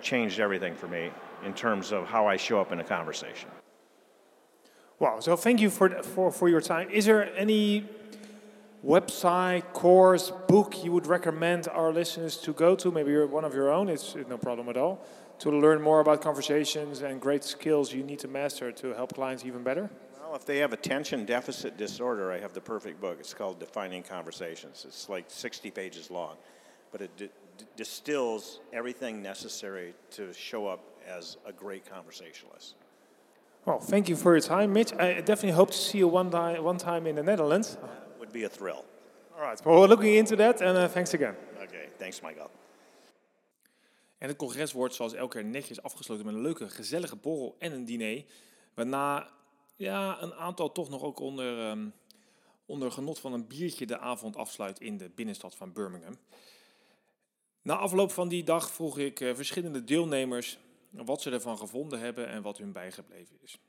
changed 0.00 0.38
everything 0.38 0.76
for 0.76 0.86
me 0.86 1.10
in 1.44 1.54
terms 1.54 1.92
of 1.92 2.06
how 2.06 2.26
I 2.26 2.36
show 2.36 2.60
up 2.60 2.70
in 2.70 2.78
a 2.78 2.84
conversation. 2.84 3.48
Wow, 5.02 5.18
so 5.18 5.34
thank 5.34 5.60
you 5.60 5.68
for, 5.68 5.88
for, 6.04 6.30
for 6.30 6.48
your 6.48 6.60
time. 6.60 6.88
Is 6.88 7.06
there 7.06 7.36
any 7.36 7.88
website, 8.86 9.72
course, 9.72 10.30
book 10.46 10.84
you 10.84 10.92
would 10.92 11.08
recommend 11.08 11.66
our 11.66 11.92
listeners 11.92 12.36
to 12.36 12.52
go 12.52 12.76
to? 12.76 12.92
Maybe 12.92 13.10
you're 13.10 13.26
one 13.26 13.44
of 13.44 13.52
your 13.52 13.72
own, 13.72 13.88
it's 13.88 14.14
no 14.28 14.38
problem 14.38 14.68
at 14.68 14.76
all. 14.76 15.04
To 15.40 15.50
learn 15.50 15.82
more 15.82 15.98
about 15.98 16.22
conversations 16.22 17.02
and 17.02 17.20
great 17.20 17.42
skills 17.42 17.92
you 17.92 18.04
need 18.04 18.20
to 18.20 18.28
master 18.28 18.70
to 18.70 18.94
help 18.94 19.14
clients 19.14 19.44
even 19.44 19.64
better? 19.64 19.90
Well, 20.20 20.36
if 20.36 20.46
they 20.46 20.58
have 20.58 20.72
attention 20.72 21.24
deficit 21.24 21.76
disorder, 21.76 22.30
I 22.30 22.38
have 22.38 22.52
the 22.52 22.60
perfect 22.60 23.00
book. 23.00 23.16
It's 23.18 23.34
called 23.34 23.58
Defining 23.58 24.04
Conversations. 24.04 24.84
It's 24.86 25.08
like 25.08 25.24
60 25.26 25.72
pages 25.72 26.12
long, 26.12 26.36
but 26.92 27.00
it 27.00 27.16
di- 27.16 27.30
distills 27.74 28.60
everything 28.72 29.20
necessary 29.20 29.94
to 30.12 30.32
show 30.32 30.68
up 30.68 30.84
as 31.08 31.38
a 31.44 31.52
great 31.52 31.90
conversationalist. 31.90 32.76
Well, 33.64 33.78
thank 33.78 34.08
you 34.08 34.16
for 34.16 34.32
your 34.32 34.40
time, 34.40 34.72
Mitch. 34.72 34.92
I 34.98 35.20
definitely 35.20 35.52
hope 35.52 35.70
to 35.70 35.76
see 35.76 35.98
you 35.98 36.08
one, 36.08 36.30
di- 36.30 36.58
one 36.58 36.78
time 36.78 37.06
in 37.06 37.14
the 37.14 37.22
Netherlands. 37.22 37.76
Would 38.18 38.32
be 38.32 38.44
a 38.44 38.48
thrill. 38.48 38.84
All 39.36 39.40
right, 39.40 39.64
well, 39.64 39.78
we're 39.78 39.86
looking 39.86 40.16
into 40.16 40.34
that, 40.36 40.60
and 40.60 40.76
uh, 40.76 40.88
thanks 40.88 41.14
again. 41.14 41.36
Okay, 41.62 41.88
thanks, 41.96 42.20
Michael. 42.20 42.50
En 44.18 44.28
het 44.28 44.36
congres 44.36 44.72
wordt 44.72 44.94
zoals 44.94 45.14
elke 45.14 45.36
keer 45.38 45.44
netjes 45.44 45.82
afgesloten 45.82 46.26
met 46.26 46.34
een 46.34 46.40
leuke, 46.40 46.68
gezellige 46.68 47.16
borrel 47.16 47.56
en 47.58 47.72
een 47.72 47.84
diner. 47.84 48.24
Waarna 48.74 49.28
ja, 49.76 50.22
een 50.22 50.34
aantal 50.34 50.72
toch 50.72 50.90
nog 50.90 51.02
ook 51.02 51.20
onder, 51.20 51.68
ehm, 51.68 51.88
onder 52.66 52.92
genot 52.92 53.18
van 53.18 53.32
een 53.32 53.46
biertje 53.46 53.86
de 53.86 53.98
avond 53.98 54.36
afsluit 54.36 54.80
in 54.80 54.96
de 54.96 55.10
binnenstad 55.14 55.54
van 55.54 55.72
Birmingham. 55.72 56.16
Na 57.62 57.76
afloop 57.76 58.10
van 58.12 58.28
die 58.28 58.44
dag 58.44 58.70
vroeg 58.70 58.98
ik 58.98 59.20
eh, 59.20 59.34
verschillende 59.34 59.84
deelnemers 59.84 60.58
wat 60.92 61.22
ze 61.22 61.30
ervan 61.30 61.58
gevonden 61.58 62.00
hebben 62.00 62.28
en 62.28 62.42
wat 62.42 62.58
hun 62.58 62.72
bijgebleven 62.72 63.36
is. 63.40 63.60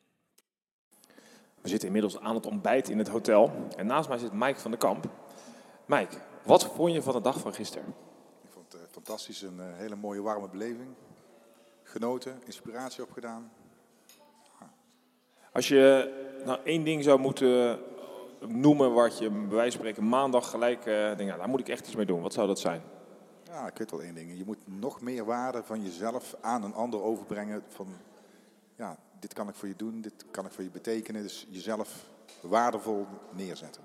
We 1.62 1.69
zitten 1.69 1.88
inmiddels 1.88 2.19
aan 2.19 2.36
het 2.36 2.45
ontbijt 2.45 2.89
in 2.89 2.97
het 2.97 3.07
hotel 3.07 3.51
en 3.75 3.86
naast 3.86 4.09
mij 4.09 4.17
zit 4.17 4.33
Mike 4.33 4.59
van 4.59 4.71
der 4.71 4.79
Kamp. 4.79 5.09
Mike, 5.86 6.17
wat 6.43 6.65
vond 6.65 6.93
je 6.93 7.01
van 7.01 7.13
de 7.13 7.21
dag 7.21 7.39
van 7.39 7.53
gisteren? 7.53 7.95
Ik 8.43 8.49
vond 8.49 8.71
het 8.71 8.81
eh, 8.81 8.88
fantastisch, 8.91 9.41
een 9.41 9.59
eh, 9.59 9.65
hele 9.73 9.95
mooie 9.95 10.21
warme 10.21 10.49
beleving. 10.49 10.89
Genoten, 11.83 12.41
inspiratie 12.45 13.03
opgedaan. 13.03 13.51
Als 15.51 15.67
je 15.67 16.13
nou 16.45 16.59
één 16.63 16.83
ding 16.83 17.03
zou 17.03 17.19
moeten 17.19 17.79
noemen 18.39 18.93
wat 18.93 19.17
je 19.17 19.29
bij 19.29 19.55
wijze 19.55 19.77
van 19.77 19.86
spreken 19.86 20.09
maandag 20.09 20.49
gelijk 20.49 20.86
eh 20.86 20.93
denkt, 20.95 21.25
nou, 21.25 21.38
daar 21.38 21.49
moet 21.49 21.59
ik 21.59 21.69
echt 21.69 21.86
iets 21.88 21.95
mee 21.95 22.05
doen. 22.05 22.21
Wat 22.21 22.33
zou 22.33 22.47
dat 22.47 22.59
zijn? 22.59 22.81
Ja, 23.53 23.67
ik 23.67 23.77
weet 23.77 23.91
wel 23.91 24.01
één 24.01 24.15
ding. 24.15 24.37
Je 24.37 24.45
moet 24.45 24.57
nog 24.79 25.01
meer 25.01 25.25
waarde 25.25 25.63
van 25.63 25.83
jezelf 25.83 26.35
aan 26.41 26.63
een 26.63 26.73
ander 26.73 27.01
overbrengen. 27.01 27.63
Van, 27.67 27.87
ja, 28.75 28.97
dit 29.19 29.33
kan 29.33 29.49
ik 29.49 29.55
voor 29.55 29.67
je 29.67 29.75
doen, 29.75 30.01
dit 30.01 30.25
kan 30.31 30.45
ik 30.45 30.51
voor 30.51 30.63
je 30.63 30.69
betekenen. 30.69 31.21
Dus 31.21 31.47
jezelf 31.49 32.05
waardevol 32.41 33.07
neerzetten. 33.31 33.83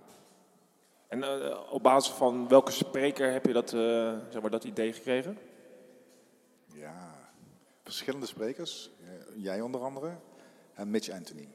En 1.09 1.23
eh, 1.23 1.73
op 1.73 1.83
basis 1.83 2.13
van 2.13 2.49
welke 2.49 2.71
spreker 2.71 3.33
heb 3.33 3.47
je 3.47 3.53
dat, 3.53 3.73
eh, 3.73 4.15
zeg 4.31 4.41
maar, 4.41 4.51
dat 4.51 4.65
idee 4.65 4.93
gekregen? 4.93 5.39
Ja, 6.67 7.15
verschillende 7.83 8.27
sprekers. 8.27 8.91
Eh, 9.01 9.43
Jij 9.43 9.61
onder 9.61 9.81
andere. 9.81 10.17
En 10.75 10.91
Mitch 10.91 11.11
Anthony. 11.11 11.49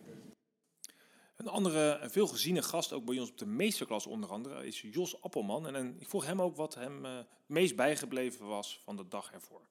Een 1.44 1.50
andere 1.50 2.00
veel 2.04 2.28
geziene 2.28 2.62
gast, 2.62 2.94
ook 2.94 3.06
bij 3.06 3.20
ons 3.20 3.30
op 3.30 3.38
de 3.38 3.46
meesterklas 3.46 4.08
onder 4.08 4.30
andere, 4.30 4.68
is 4.68 4.82
Jos 4.92 5.22
Appelman. 5.22 5.76
En, 5.76 5.96
ik 6.00 6.10
vroeg 6.10 6.26
hem 6.26 6.42
ook 6.42 6.56
wat 6.56 6.76
hem 6.76 7.06
eh, 7.06 7.16
het 7.16 7.26
meest 7.46 7.76
bijgebleven 7.76 8.48
was 8.48 8.82
van 8.84 8.96
de 8.96 9.08
dag 9.08 9.34
ervoor. 9.34 9.62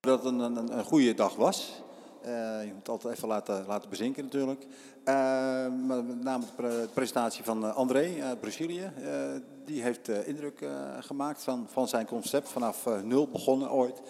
Dat 0.00 0.24
het 0.24 0.32
een, 0.32 0.38
een, 0.38 0.78
een 0.78 0.84
goede 0.84 1.14
dag 1.14 1.34
was. 1.34 1.82
Eh, 2.22 2.32
je 2.64 2.68
moet 2.68 2.78
het 2.78 2.88
altijd 2.88 3.14
even 3.14 3.28
laten, 3.28 3.66
laten 3.66 3.90
bezinken 3.90 4.24
natuurlijk. 4.24 4.66
Eh, 5.04 5.14
maar 5.68 6.04
met 6.04 6.22
name 6.22 6.44
de, 6.44 6.52
pre- 6.56 6.80
de 6.80 6.88
presentatie 6.94 7.44
van 7.44 7.74
André 7.74 8.22
uit 8.22 8.40
Brazilië. 8.40 8.92
die 9.64 9.82
heeft 9.82 10.08
indruk 10.08 10.68
gemaakt 11.00 11.42
van, 11.42 11.66
van 11.68 11.88
zijn 11.88 12.06
concept. 12.06 12.48
Vanaf 12.48 12.88
nul 13.02 13.28
begonnen 13.28 13.70
ooit. 13.70 14.02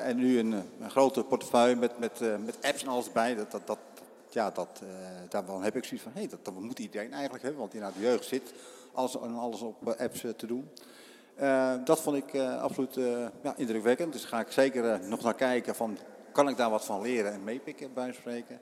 En 0.00 0.16
nu 0.16 0.38
een, 0.38 0.52
een 0.52 0.90
grote 0.90 1.24
portefeuille 1.24 1.76
met, 1.76 1.98
met, 1.98 2.20
met 2.44 2.58
apps 2.62 2.82
en 2.82 2.88
alles 2.88 3.12
bij. 3.12 3.34
Dat, 3.34 3.50
dat, 3.50 3.66
dat, 3.66 3.78
ja, 4.34 4.50
dat, 4.50 4.80
eh, 4.82 4.88
daarvan 5.28 5.62
heb 5.62 5.76
ik 5.76 5.84
zoiets 5.84 6.06
van, 6.06 6.12
hé, 6.14 6.26
dat, 6.26 6.44
dat 6.44 6.60
moet 6.60 6.78
iedereen 6.78 7.12
eigenlijk 7.12 7.42
hebben. 7.42 7.60
Want 7.60 7.74
inderdaad, 7.74 7.98
de 7.98 8.04
jeugd 8.04 8.24
zit 8.24 8.52
alles, 8.92 9.20
en 9.20 9.34
alles 9.34 9.60
op 9.60 9.88
eh, 9.88 10.04
apps 10.04 10.24
eh, 10.24 10.30
te 10.30 10.46
doen. 10.46 10.68
Dat 11.84 12.00
vond 12.00 12.16
ik 12.16 12.34
absoluut 12.40 12.94
ja, 13.42 13.54
indrukwekkend. 13.56 14.12
Dus 14.12 14.24
ga 14.24 14.40
ik 14.40 14.50
zeker 14.50 15.00
nog 15.08 15.22
naar 15.22 15.34
kijken 15.34 15.74
van, 15.74 15.98
kan 16.32 16.48
ik 16.48 16.56
daar 16.56 16.70
wat 16.70 16.84
van 16.84 17.00
leren 17.00 17.32
en 17.32 17.44
meepikken 17.44 17.94
bij 17.94 18.12
spreken. 18.12 18.60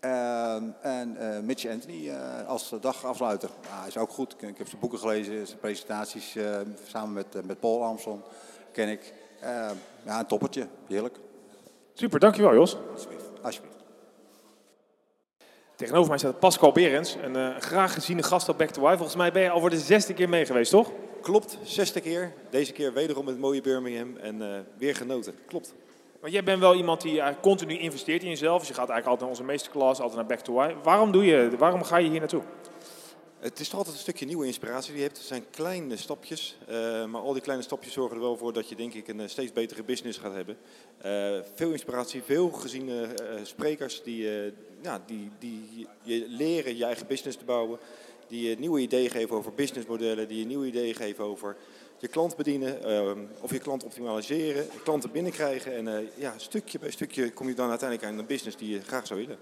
Ehm, 0.00 0.64
en 0.80 1.16
Mitch 1.44 1.66
Anthony 1.66 2.12
als 2.46 2.74
dagafsluiter. 2.80 3.50
Ja, 3.62 3.86
is 3.86 3.96
ook 3.96 4.10
goed. 4.10 4.34
Ik, 4.42 4.58
heb 4.58 4.68
zijn 4.68 4.80
boeken 4.80 4.98
gelezen, 4.98 5.46
zijn 5.46 5.58
presentaties 5.58 6.36
samen 6.86 7.12
met, 7.12 7.46
met 7.46 7.60
Paul 7.60 7.84
Armstrong 7.84 8.22
ken 8.72 8.88
ik. 8.88 9.12
Ehm, 9.40 9.74
ja, 10.04 10.18
een 10.18 10.26
toppertje. 10.26 10.66
Heerlijk. 10.86 11.18
Super, 11.94 12.20
dankjewel 12.20 12.54
Jos. 12.54 12.76
Alsjeblieft. 12.92 13.42
Alsjeblieft. 13.42 13.79
Tegenover 15.80 16.08
mij 16.08 16.18
staat 16.18 16.38
Pascal 16.38 16.72
Berends, 16.72 17.16
een 17.22 17.36
eh, 17.36 17.56
graag 17.58 17.92
geziene 17.92 18.22
gast 18.22 18.48
op 18.48 18.58
Back 18.58 18.70
to 18.70 18.82
Why. 18.82 18.94
Volgens 18.96 19.16
mij 19.16 19.32
ben 19.32 19.42
je 19.42 19.50
al 19.50 19.60
voor 19.60 19.70
de 19.70 19.78
zesde 19.78 20.14
keer 20.14 20.28
mee 20.28 20.46
geweest, 20.46 20.70
toch? 20.70 20.90
Klopt, 21.22 21.58
zesde 21.62 22.00
keer. 22.00 22.32
Deze 22.50 22.72
keer 22.72 22.92
wederom 22.92 23.24
met 23.24 23.38
mooie 23.38 23.60
Birmingham 23.60 24.16
en 24.16 24.42
eh, 24.42 24.58
weer 24.78 24.94
genoten. 24.94 25.34
Klopt. 25.46 25.74
Want 26.20 26.32
jij 26.32 26.44
bent 26.44 26.60
wel 26.60 26.74
iemand 26.74 27.00
die 27.00 27.20
eh, 27.20 27.34
continu 27.40 27.78
investeert 27.78 28.22
in 28.22 28.28
jezelf. 28.28 28.58
Dus 28.58 28.68
je 28.68 28.74
gaat 28.74 28.88
eigenlijk 28.88 29.06
altijd 29.20 29.20
naar 29.20 29.38
onze 29.38 29.52
meesterklas, 29.52 30.00
altijd 30.00 30.16
naar 30.16 30.26
Back 30.26 30.38
to 30.40 30.52
Why. 30.52 30.74
Waarom, 30.82 31.12
doe 31.12 31.24
je, 31.24 31.50
waarom 31.58 31.82
ga 31.82 31.96
je 31.96 32.08
hier 32.08 32.18
naartoe? 32.18 32.42
Het 33.40 33.60
is 33.60 33.68
toch 33.68 33.78
altijd 33.78 33.94
een 33.96 34.02
stukje 34.02 34.26
nieuwe 34.26 34.46
inspiratie 34.46 34.90
die 34.90 35.00
je 35.00 35.06
hebt. 35.06 35.18
Het 35.18 35.26
zijn 35.26 35.44
kleine 35.50 35.96
stapjes, 35.96 36.56
eh, 36.66 37.04
maar 37.04 37.20
al 37.20 37.32
die 37.32 37.42
kleine 37.42 37.64
stapjes 37.64 37.92
zorgen 37.92 38.16
er 38.16 38.22
wel 38.22 38.36
voor 38.36 38.52
dat 38.52 38.68
je 38.68 38.76
denk 38.76 38.94
ik 38.94 39.08
een 39.08 39.20
eh, 39.20 39.28
steeds 39.28 39.52
betere 39.52 39.82
business 39.82 40.18
gaat 40.18 40.34
hebben. 40.34 40.56
Eh, 40.98 41.38
veel 41.54 41.70
inspiratie, 41.70 42.22
veel 42.22 42.50
geziene 42.50 43.08
sprekers 43.42 44.02
die, 44.02 44.28
ja, 44.82 45.02
die, 45.06 45.30
die 45.38 45.86
je 46.02 46.26
leren 46.28 46.76
je 46.76 46.84
eigen 46.84 47.06
business 47.06 47.36
te 47.36 47.44
bouwen. 47.44 47.78
die 48.28 48.48
je 48.48 48.58
nieuwe 48.58 48.80
ideeën 48.80 49.10
geven 49.10 49.36
over 49.36 49.52
businessmodellen, 49.54 50.28
die 50.28 50.38
je 50.38 50.46
nieuwe 50.46 50.66
ideeën 50.66 50.94
geven 50.94 51.24
over 51.24 51.56
je 51.98 52.08
klant 52.08 52.36
bedienen, 52.36 52.78
of 53.40 53.50
je 53.50 53.58
klant 53.58 53.84
optimaliseren, 53.84 54.66
klanten 54.82 55.10
binnenkrijgen. 55.10 55.74
En 55.74 56.08
ja, 56.16 56.34
stukje 56.36 56.78
bij 56.78 56.90
stukje 56.90 57.32
kom 57.32 57.48
je 57.48 57.54
dan 57.54 57.68
uiteindelijk 57.68 58.08
aan 58.08 58.18
een 58.18 58.26
business 58.26 58.56
die 58.56 58.70
je 58.70 58.80
graag 58.80 59.06
zou 59.06 59.20
willen. 59.20 59.38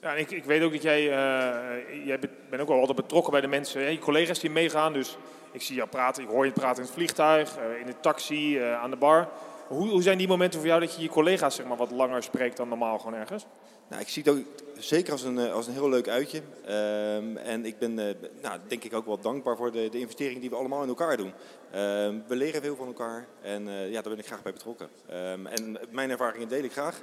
Ja, 0.00 0.14
ik, 0.14 0.30
ik 0.30 0.44
weet 0.44 0.62
ook 0.62 0.72
dat 0.72 0.82
jij, 0.82 1.02
uh, 1.02 2.06
jij 2.06 2.18
bent 2.50 2.62
ook 2.62 2.68
wel 2.68 2.78
altijd 2.78 2.96
betrokken 2.96 3.32
bij 3.32 3.40
de 3.40 3.46
mensen, 3.46 3.92
je 3.92 3.98
collega's 3.98 4.38
die 4.38 4.50
meegaan. 4.50 4.92
Dus 4.92 5.16
ik 5.52 5.62
zie 5.62 5.76
jou 5.76 5.88
praten, 5.88 6.22
ik 6.22 6.28
hoor 6.28 6.46
je 6.46 6.52
praten 6.52 6.76
in 6.76 6.82
het 6.82 6.92
vliegtuig, 6.92 7.56
in 7.80 7.86
de 7.86 8.00
taxi, 8.00 8.58
aan 8.58 8.90
de 8.90 8.96
bar. 8.96 9.28
Hoe, 9.68 9.88
hoe 9.88 10.02
zijn 10.02 10.18
die 10.18 10.28
momenten 10.28 10.58
voor 10.58 10.68
jou 10.68 10.80
dat 10.80 10.96
je 10.96 11.02
je 11.02 11.08
collega's 11.08 11.54
zeg 11.54 11.66
maar, 11.66 11.76
wat 11.76 11.90
langer 11.90 12.22
spreekt 12.22 12.56
dan 12.56 12.68
normaal 12.68 12.98
gewoon 12.98 13.18
ergens? 13.18 13.46
Nou, 13.88 14.02
ik 14.02 14.08
zie 14.08 14.46
zeker 14.80 15.12
als 15.12 15.22
een, 15.22 15.38
eh, 15.38 15.52
als 15.52 15.66
een 15.66 15.72
heel 15.72 15.88
leuk 15.88 16.08
uitje. 16.08 16.38
Um, 16.38 17.36
en 17.36 17.64
ik 17.64 17.78
ben 17.78 17.98
uh, 17.98 18.04
nou, 18.42 18.60
denk 18.66 18.84
ik 18.84 18.94
ook 18.94 19.06
wel 19.06 19.20
dankbaar 19.20 19.56
voor 19.56 19.72
de, 19.72 19.88
de 19.88 19.98
investering 19.98 20.40
die 20.40 20.50
we 20.50 20.56
allemaal 20.56 20.82
in 20.82 20.88
elkaar 20.88 21.16
doen. 21.16 21.32
Um, 21.74 22.24
we 22.26 22.36
leren 22.36 22.62
veel 22.62 22.76
van 22.76 22.86
elkaar 22.86 23.26
en 23.42 23.66
uh, 23.66 23.86
ja, 23.86 23.92
daar 24.02 24.10
ben 24.10 24.18
ik 24.18 24.26
graag 24.26 24.42
bij 24.42 24.52
betrokken. 24.52 24.88
Um, 25.10 25.46
en 25.46 25.78
mijn 25.90 26.10
ervaringen 26.10 26.48
deel 26.48 26.64
ik 26.64 26.72
graag. 26.72 27.02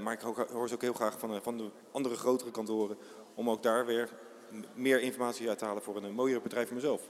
maar 0.00 0.12
ik 0.12 0.20
hoor 0.52 0.68
ze 0.68 0.74
ook 0.74 0.80
heel 0.80 0.92
graag 0.92 1.18
van, 1.18 1.42
van 1.42 1.56
de 1.56 1.70
andere 1.92 2.16
grotere 2.16 2.50
kantoren. 2.50 2.96
Om 3.34 3.50
ook 3.50 3.62
daar 3.62 3.86
weer 3.86 4.08
meer 4.74 5.00
informatie 5.00 5.48
uit 5.48 5.58
te 5.58 5.64
halen 5.64 5.82
voor 5.82 5.96
een 5.96 6.14
mooier 6.14 6.42
bedrijf 6.42 6.66
voor 6.66 6.76
mezelf. 6.76 7.02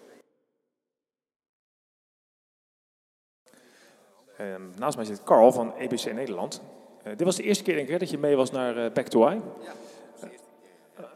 Ehm, 4.37 4.63
naast 4.77 4.97
mij 4.97 5.05
zit 5.05 5.25
Carl 5.25 5.53
van 5.53 5.77
EBC 5.77 6.13
Nederland. 6.13 6.63
Uh, 7.07 7.09
dit 7.17 7.23
was 7.23 7.37
de 7.37 7.43
eerste 7.43 7.65
keer 7.65 7.75
denk 7.75 7.89
ik, 7.89 7.99
dat 7.99 8.11
je 8.11 8.19
mee 8.19 8.37
was 8.37 8.51
naar 8.51 8.77
uh, 8.77 8.93
Back 8.93 9.07
to 9.07 9.29
I. 9.29 9.35
Ja, 9.35 9.73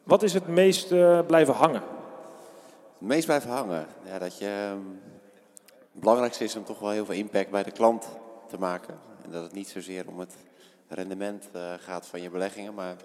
wat 0.02 0.22
is 0.22 0.32
het 0.32 0.48
meest 0.48 0.88
blijven 1.26 1.54
hangen? 1.54 1.82
Het 2.98 3.08
meest 3.08 3.26
blijven 3.26 3.50
hangen? 3.50 3.86
Ja, 4.04 4.18
dat 4.18 4.38
je, 4.38 4.70
um, 4.72 5.00
het 5.92 6.00
belangrijkste 6.00 6.44
is 6.44 6.56
om 6.56 6.64
toch 6.64 6.78
wel 6.78 6.90
heel 6.90 7.04
veel 7.04 7.14
impact 7.14 7.50
bij 7.50 7.62
de 7.62 7.70
klant 7.70 8.08
te 8.48 8.58
maken. 8.58 8.98
En 9.24 9.30
dat 9.30 9.42
het 9.42 9.52
niet 9.52 9.68
zozeer 9.68 10.04
om 10.08 10.18
het 10.18 10.34
rendement 10.88 11.48
gaat 11.78 12.06
van 12.06 12.22
je 12.22 12.30
beleggingen, 12.30 12.74
maar 12.74 12.96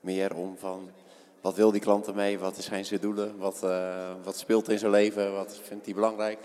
meer 0.00 0.34
om 0.34 0.56
van 0.58 0.90
wat 1.40 1.54
wil 1.54 1.70
die 1.70 1.80
klant 1.80 2.06
ermee, 2.06 2.38
wat 2.38 2.56
zijn 2.56 2.84
zijn 2.84 3.00
doelen, 3.00 3.38
wat, 3.38 3.60
wat 4.22 4.38
speelt 4.38 4.68
in 4.68 4.78
zijn 4.78 4.90
leven, 4.90 5.34
wat 5.34 5.58
vindt 5.62 5.84
hij 5.84 5.94
belangrijk. 5.94 6.38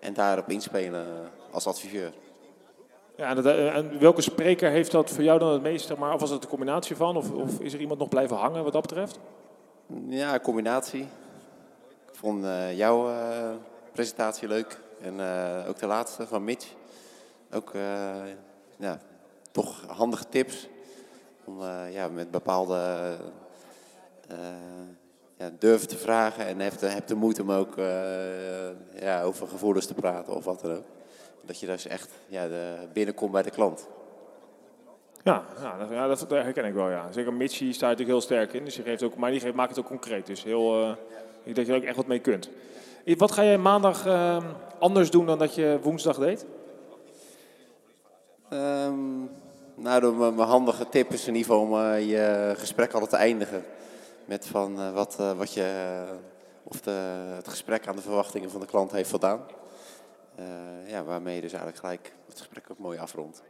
En 0.00 0.14
daarop 0.14 0.48
inspelen 0.48 1.06
als 1.50 1.66
adviseur. 1.66 2.12
Ja, 3.22 3.36
eh, 3.36 3.76
en, 3.76 3.98
welke 3.98 4.20
spreker 4.20 4.70
heeft 4.70 4.90
dat 4.90 5.10
voor 5.10 5.22
jou 5.22 5.38
dan 5.38 5.52
het 5.52 5.62
meeste? 5.62 5.94
Maar, 5.98 6.14
of 6.14 6.20
was 6.20 6.30
het 6.30 6.42
een 6.42 6.48
combinatie 6.48 6.96
van? 6.96 7.16
Of, 7.16 7.32
of, 7.32 7.60
is 7.60 7.72
er 7.72 7.80
iemand 7.80 7.98
nog 7.98 8.08
blijven 8.08 8.36
hangen 8.36 8.64
wat 8.64 8.72
dat 8.72 8.82
betreft? 8.82 9.18
Ja, 10.06 10.38
combinatie. 10.38 11.02
Ik 12.08 12.12
vond 12.12 12.44
uh, 12.44 12.76
jouw 12.76 13.08
uh, 13.08 13.50
presentatie 13.92 14.48
leuk. 14.48 14.80
En 15.00 15.14
uh, 15.14 15.68
ook 15.68 15.78
de 15.78 15.86
laatste 15.86 16.26
van 16.26 16.44
Mitch. 16.44 16.66
Ook 17.52 17.72
ja, 18.76 19.00
toch 19.50 19.84
handige 19.86 20.28
tips. 20.28 20.68
Om 21.44 21.62
ja, 21.90 22.08
met 22.08 22.30
bepaalde 22.30 23.16
ja, 25.36 25.50
durven 25.58 25.88
te 25.88 25.98
vragen. 25.98 26.46
En 26.46 26.60
heb 26.60 26.78
de, 26.78 26.86
heb 26.86 27.06
de 27.06 27.14
moed 27.14 27.40
om 27.40 27.52
ook 27.52 27.76
ja, 29.00 29.22
over 29.22 29.48
gevoelens 29.48 29.86
te 29.86 29.94
praten 29.94 30.34
of 30.34 30.44
wat 30.44 30.60
dan 30.60 30.76
ook. 30.76 30.84
Dat 31.44 31.60
je 31.60 31.66
dus 31.66 31.86
echt 31.86 32.10
ja, 32.28 32.48
de, 32.48 32.74
binnenkomt 32.92 33.32
bij 33.32 33.42
de 33.42 33.50
klant. 33.50 33.88
Ja, 35.24 35.44
ja, 35.60 35.78
dat, 35.78 35.88
ja, 35.90 36.06
dat, 36.06 36.30
herken 36.30 36.64
ik 36.64 36.74
wel. 36.74 36.90
Ja. 36.90 37.12
Zeker 37.12 37.32
Mitchie 37.32 37.72
staat 37.72 37.88
natuurlijk 37.90 38.18
heel 38.18 38.20
sterk 38.20 38.52
in. 38.52 38.64
Dus 38.64 38.74
die 38.74 38.84
geeft 38.84 39.02
ook, 39.02 39.16
maar 39.16 39.30
die 39.30 39.40
geeft, 39.40 39.54
maakt 39.54 39.70
het 39.70 39.78
ook 39.78 39.86
concreet. 39.86 40.26
Dus 40.26 40.42
heel, 40.42 40.80
uh, 40.80 40.88
ik 41.44 41.54
denk 41.54 41.56
dat 41.56 41.66
je 41.66 41.72
er 41.72 41.78
ook 41.78 41.84
echt 41.84 41.96
wat 41.96 42.06
mee 42.06 42.18
kunt. 42.18 42.48
Wat 43.04 43.32
ga 43.32 43.44
jij 43.44 43.58
maandag 43.58 44.06
uh, 44.06 44.36
anders 44.78 45.10
doen 45.10 45.26
dan 45.26 45.38
dat 45.38 45.54
je 45.54 45.78
woensdag 45.82 46.18
deed? 46.18 46.46
Um, 48.52 49.30
nou, 49.74 50.14
mijn 50.14 50.48
handige 50.48 50.88
tip 50.88 51.12
is 51.12 51.26
in 51.26 51.34
ieder 51.34 51.50
geval 51.50 51.66
om 51.66 51.74
uh, 51.74 52.08
je 52.10 52.54
gesprek 52.56 52.92
altijd 52.92 53.10
te 53.10 53.16
eindigen. 53.16 53.64
Met 54.24 54.46
van 54.46 54.80
uh, 54.80 54.92
wat, 54.92 55.16
wat 55.36 55.52
je, 55.52 56.02
of 56.62 56.80
de, 56.80 56.90
het 57.36 57.48
gesprek 57.48 57.86
aan 57.86 57.96
de 57.96 58.02
verwachtingen 58.02 58.50
van 58.50 58.60
de 58.60 58.66
klant 58.66 58.92
heeft 58.92 59.10
voldaan. 59.10 59.40
Uh, 60.38 60.90
ja, 60.90 61.04
waarmee 61.04 61.34
je 61.34 61.40
dus 61.40 61.52
eigenlijk 61.52 61.80
gelijk 61.80 62.14
het 62.28 62.38
gesprek 62.38 62.64
ook 62.70 62.78
mooi 62.78 62.98
afrondt. 62.98 63.42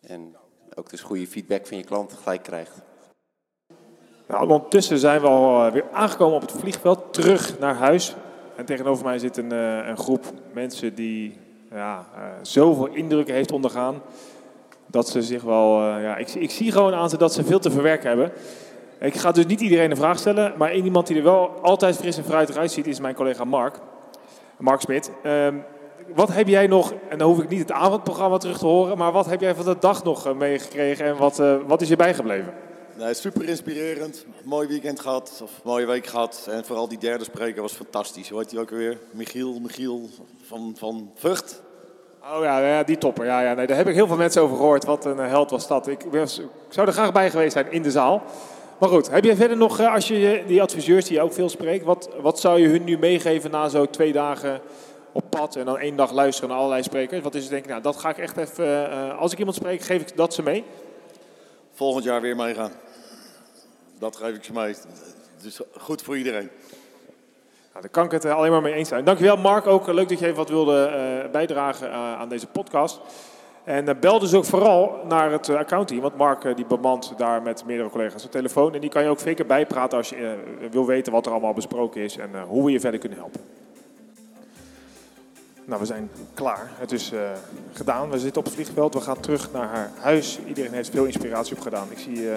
En 0.00 0.36
ook 0.74 0.90
dus 0.90 1.00
goede 1.00 1.26
feedback 1.26 1.66
van 1.66 1.76
je 1.76 1.84
klant 1.84 2.12
gelijk 2.12 2.42
krijgt. 2.42 2.82
Nou, 4.26 4.42
ondertussen 4.42 4.98
zijn 4.98 5.20
we 5.20 5.26
al 5.26 5.66
eh, 5.66 5.72
weer 5.72 5.84
aangekomen 5.92 6.34
op 6.34 6.40
het 6.40 6.52
vliegveld, 6.52 7.12
terug 7.12 7.58
naar 7.58 7.74
huis. 7.74 8.14
En 8.56 8.64
tegenover 8.64 9.04
mij 9.04 9.18
zit 9.18 9.36
een, 9.36 9.52
uh, 9.52 9.86
een 9.86 9.96
groep 9.96 10.24
mensen 10.52 10.94
die 10.94 11.38
ja, 11.70 12.06
zoveel 12.42 12.86
indrukken 12.86 13.34
heeft 13.34 13.52
ondergaan. 13.52 14.02
Dat 14.86 15.08
ze 15.08 15.22
zich 15.22 15.42
wel, 15.42 15.82
ja, 15.82 16.16
ik, 16.16 16.28
ik, 16.28 16.50
zie 16.50 16.72
gewoon 16.72 16.94
aan 16.94 17.10
ze 17.10 17.16
dat 17.16 17.32
ze 17.32 17.44
veel 17.44 17.58
te 17.58 17.70
verwerken 17.70 18.08
hebben. 18.08 18.32
Ik 19.00 19.14
ga 19.14 19.32
dus 19.32 19.46
niet 19.46 19.60
iedereen 19.60 19.90
een 19.90 19.96
vraag 19.96 20.18
stellen, 20.18 20.54
maar 20.56 20.74
iemand 20.74 21.06
die 21.06 21.16
er 21.16 21.22
wel 21.22 21.48
altijd 21.62 21.96
fris 21.96 22.16
en 22.16 22.24
fruitig 22.24 22.56
uitziet 22.56 22.86
is 22.86 23.00
mijn 23.00 23.14
collega 23.14 23.44
Mark. 23.44 23.80
Mark 24.58 24.80
Smit. 24.80 25.10
Um, 25.24 25.64
wat 26.14 26.32
heb 26.32 26.48
jij 26.48 26.66
nog, 26.66 26.92
en 27.08 27.18
dan 27.18 27.28
hoef 27.28 27.42
ik 27.42 27.48
niet 27.48 27.60
het 27.60 27.72
avondprogramma 27.72 28.38
terug 28.38 28.58
te 28.58 28.66
horen, 28.66 28.98
maar 28.98 29.12
wat 29.12 29.26
heb 29.26 29.40
jij 29.40 29.54
van 29.54 29.64
de 29.64 29.76
dag 29.80 30.04
nog 30.04 30.26
eh, 30.26 30.32
meegekregen 30.32 31.04
en 31.04 31.16
wat, 31.16 31.38
uh, 31.38 31.56
wat 31.66 31.80
is 31.80 31.88
je 31.88 31.96
bijgebleven? 31.96 32.54
Nee, 32.96 33.14
super 33.14 33.48
inspirerend. 33.48 34.24
Mooi 34.44 34.68
weekend 34.68 35.00
gehad, 35.00 35.40
of 35.42 35.50
mooie 35.64 35.86
week 35.86 36.06
gehad. 36.06 36.46
En 36.50 36.64
vooral 36.64 36.88
die 36.88 36.98
derde 36.98 37.24
spreker 37.24 37.62
was 37.62 37.72
fantastisch. 37.72 38.28
Hoe 38.28 38.38
heet 38.38 38.50
hij 38.50 38.60
ook 38.60 38.70
weer? 38.70 38.98
Michiel, 39.10 39.60
Michiel 39.60 40.08
van, 40.42 40.74
van 40.78 41.10
Vught. 41.14 41.62
Oh 42.22 42.42
ja, 42.42 42.66
ja, 42.66 42.82
die 42.82 42.98
topper. 42.98 43.24
Ja, 43.24 43.40
ja, 43.40 43.54
nee, 43.54 43.66
daar 43.66 43.76
heb 43.76 43.88
ik 43.88 43.94
heel 43.94 44.06
veel 44.06 44.16
mensen 44.16 44.42
over 44.42 44.56
gehoord. 44.56 44.84
Wat 44.84 45.04
een 45.04 45.18
held 45.18 45.50
was 45.50 45.66
dat. 45.66 45.86
Ik, 45.86 46.04
was, 46.10 46.38
ik 46.38 46.46
zou 46.68 46.86
er 46.86 46.92
graag 46.92 47.12
bij 47.12 47.30
geweest 47.30 47.52
zijn 47.52 47.72
in 47.72 47.82
de 47.82 47.90
zaal. 47.90 48.22
Maar 48.78 48.88
goed, 48.88 49.10
heb 49.10 49.24
je 49.24 49.36
verder 49.36 49.56
nog, 49.56 49.78
eh, 49.78 49.94
als 49.94 50.08
je 50.08 50.42
die 50.46 50.62
adviseurs 50.62 51.04
die 51.04 51.16
je 51.16 51.22
ook 51.22 51.32
veel 51.32 51.48
spreekt, 51.48 51.84
wat, 51.84 52.10
wat 52.20 52.40
zou 52.40 52.60
je 52.60 52.68
hun 52.68 52.84
nu 52.84 52.98
meegeven 52.98 53.50
na 53.50 53.68
zo 53.68 53.86
twee 53.86 54.12
dagen 54.12 54.60
op 55.12 55.30
pad 55.30 55.56
en 55.56 55.64
dan 55.64 55.78
één 55.78 55.96
dag 55.96 56.12
luisteren 56.12 56.48
naar 56.48 56.58
allerlei 56.58 56.82
sprekers? 56.82 57.22
Wat 57.22 57.34
is 57.34 57.42
het 57.42 57.50
denk 57.50 57.64
ik, 57.64 57.70
nou 57.70 57.82
dat 57.82 57.96
ga 57.96 58.10
ik 58.10 58.18
echt 58.18 58.36
even, 58.36 58.66
uh, 58.66 59.18
als 59.18 59.32
ik 59.32 59.38
iemand 59.38 59.56
spreek, 59.56 59.80
geef 59.80 60.00
ik 60.00 60.16
dat 60.16 60.34
ze 60.34 60.42
mee? 60.42 60.64
Volgend 61.72 62.04
jaar 62.04 62.20
weer 62.20 62.36
meegaan. 62.36 62.72
Dat 63.98 64.16
geef 64.16 64.34
ik 64.34 64.44
ze 64.44 64.52
mee. 64.52 64.74
Dus 65.42 65.60
goed 65.78 66.02
voor 66.02 66.16
iedereen. 66.16 66.50
Nou, 67.70 67.82
daar 67.82 67.90
kan 67.90 68.04
ik 68.04 68.10
het 68.10 68.24
eh, 68.24 68.34
alleen 68.34 68.50
maar 68.50 68.62
mee 68.62 68.72
eens 68.72 68.88
zijn. 68.88 69.04
Dankjewel 69.04 69.36
Mark, 69.36 69.66
ook 69.66 69.86
leuk 69.86 70.08
dat 70.08 70.18
je 70.18 70.24
even 70.24 70.36
wat 70.36 70.48
wilde 70.48 70.90
uh, 71.24 71.30
bijdragen 71.30 71.92
aan 71.92 72.28
deze 72.28 72.46
podcast. 72.46 73.00
En 73.64 74.00
bel 74.00 74.18
dus 74.18 74.34
ook 74.34 74.44
vooral 74.44 75.00
naar 75.08 75.32
het 75.32 75.48
accountteam, 75.48 76.00
want 76.00 76.16
Mark 76.16 76.56
die 76.56 76.66
bemant 76.66 77.12
daar 77.16 77.42
met 77.42 77.64
meerdere 77.64 77.88
collega's 77.88 78.22
de 78.22 78.28
telefoon. 78.28 78.74
En 78.74 78.80
die 78.80 78.90
kan 78.90 79.02
je 79.02 79.08
ook 79.08 79.20
zeker 79.20 79.46
bijpraten 79.46 79.98
als 79.98 80.08
je 80.08 80.36
wil 80.70 80.86
weten 80.86 81.12
wat 81.12 81.26
er 81.26 81.32
allemaal 81.32 81.52
besproken 81.52 82.00
is 82.00 82.16
en 82.16 82.30
hoe 82.42 82.64
we 82.64 82.70
je 82.70 82.80
verder 82.80 83.00
kunnen 83.00 83.18
helpen. 83.18 83.40
Nou, 85.70 85.82
we 85.82 85.88
zijn 85.88 86.10
klaar. 86.34 86.70
Het 86.78 86.92
is 86.92 87.12
uh, 87.12 87.20
gedaan. 87.72 88.10
We 88.10 88.18
zitten 88.18 88.38
op 88.38 88.44
het 88.44 88.54
vliegveld. 88.54 88.94
We 88.94 89.00
gaan 89.00 89.20
terug 89.20 89.52
naar 89.52 89.68
haar 89.68 89.90
huis. 89.98 90.38
Iedereen 90.46 90.72
heeft 90.72 90.90
veel 90.90 91.04
inspiratie 91.04 91.56
opgedaan. 91.56 91.86
Ik 91.90 91.98
zie 91.98 92.16
uh, 92.16 92.36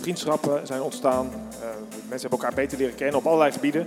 vriendschappen 0.00 0.66
zijn 0.66 0.82
ontstaan. 0.82 1.26
Uh, 1.26 1.60
mensen 1.90 2.28
hebben 2.28 2.30
elkaar 2.30 2.54
beter 2.54 2.78
leren 2.78 2.94
kennen 2.94 3.16
op 3.16 3.26
allerlei 3.26 3.52
gebieden. 3.52 3.86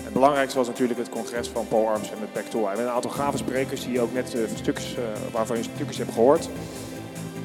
Het 0.00 0.12
belangrijkste 0.12 0.58
was 0.58 0.66
natuurlijk 0.66 0.98
het 0.98 1.08
congres 1.08 1.48
van 1.48 1.68
Paul 1.68 1.88
Arms 1.88 2.10
en 2.10 2.18
met 2.20 2.50
to 2.50 2.60
Met 2.60 2.78
een 2.78 2.88
aantal 2.88 3.10
gave 3.10 3.36
sprekers 3.36 3.82
die 3.82 3.92
je 3.92 4.00
ook 4.00 4.12
net 4.12 4.36
stukjes, 4.54 4.96
waarvan 5.32 5.56
je 5.56 5.62
stukjes 5.62 5.98
hebt 5.98 6.12
gehoord. 6.12 6.48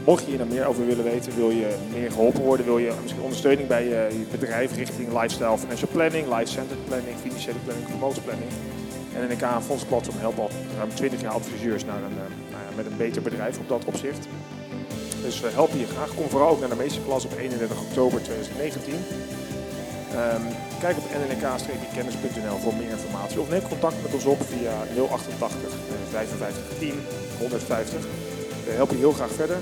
Mocht 0.06 0.24
je 0.24 0.30
hier 0.30 0.40
nog 0.40 0.50
meer 0.50 0.66
over 0.66 0.86
willen 0.86 1.04
weten, 1.04 1.36
wil 1.36 1.50
je 1.50 1.76
meer 1.94 2.12
geholpen 2.12 2.42
worden, 2.42 2.66
wil 2.66 2.78
je 2.78 2.92
misschien 3.02 3.24
ondersteuning 3.24 3.68
bij 3.68 3.86
je 3.88 4.26
bedrijf 4.32 4.76
richting 4.76 5.22
lifestyle 5.22 5.58
financial 5.58 5.90
planning, 5.92 6.38
life-centered 6.38 6.86
planning, 6.86 7.18
financiële 7.18 7.60
planning, 7.66 7.88
vermogensplanning 7.90 8.50
en 9.16 9.28
NK 9.32 9.64
Fondsplatform 9.66 10.20
helpt 10.20 10.40
al 10.40 10.50
ruim 10.78 10.90
20 10.94 11.22
jaar 11.22 11.32
adviseurs 11.32 11.86
naar 11.86 12.04
een, 12.04 12.18
uh, 12.26 12.52
nou 12.52 12.76
met 12.76 12.86
een 12.86 12.98
beter 12.98 13.22
bedrijf 13.22 13.60
op 13.60 13.68
dat 13.68 13.86
opzicht. 13.86 14.28
Dus 15.22 15.40
we 15.40 15.50
helpen 15.50 15.80
je 15.80 15.86
graag. 15.86 16.16
Kom 16.16 16.30
vooral 16.30 16.50
ook 16.50 16.60
naar 16.60 16.70
de 16.70 16.76
meesterklas 16.76 17.26
op 17.26 17.34
31 17.38 17.82
oktober 17.82 18.24
2019. 18.24 18.94
Um, 18.94 20.44
kijk 20.80 20.98
op 20.98 21.04
nnk-kennis.nl 21.20 22.58
voor 22.58 22.74
meer 22.74 22.90
informatie 22.90 23.40
of 23.40 23.50
neem 23.50 23.68
contact 23.68 24.02
met 24.02 24.14
ons 24.14 24.26
op 24.26 24.42
via 24.42 24.74
088 25.10 25.74
55 26.10 26.64
10 26.80 26.94
150. 27.40 28.00
We 28.66 28.72
helpen 28.72 28.96
je 28.96 29.02
heel 29.02 29.12
graag 29.12 29.32
verder. 29.32 29.58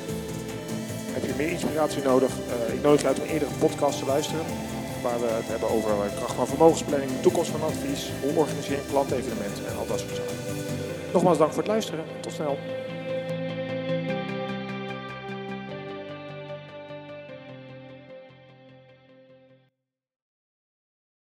Heb 1.14 1.26
je 1.26 1.34
meer 1.38 1.50
inspiratie 1.50 2.04
nodig? 2.04 2.30
Uh, 2.30 2.74
ik 2.74 2.84
nodig 2.84 3.02
je 3.02 3.08
uit 3.08 3.20
om 3.20 3.28
eerdere 3.28 3.52
podcast 3.60 4.00
te 4.00 4.06
luisteren 4.06 4.46
waar 5.04 5.20
we 5.20 5.30
het 5.42 5.48
hebben 5.48 5.70
over 5.70 5.92
kracht 6.16 6.34
van 6.34 6.48
vermogensplanning, 6.48 7.12
toekomst 7.22 7.50
van 7.50 7.64
advies, 7.64 8.12
hoe 8.22 8.36
organiseer 8.36 8.80
klantevenement 8.90 9.58
en 9.68 9.78
al 9.78 9.88
dat 9.88 10.00
soort 10.00 10.16
zaken. 10.16 10.36
Nogmaals 11.14 11.38
dank 11.38 11.52
voor 11.52 11.64
het 11.64 11.72
luisteren. 11.72 12.06
Tot 12.20 12.34
snel. 12.34 12.58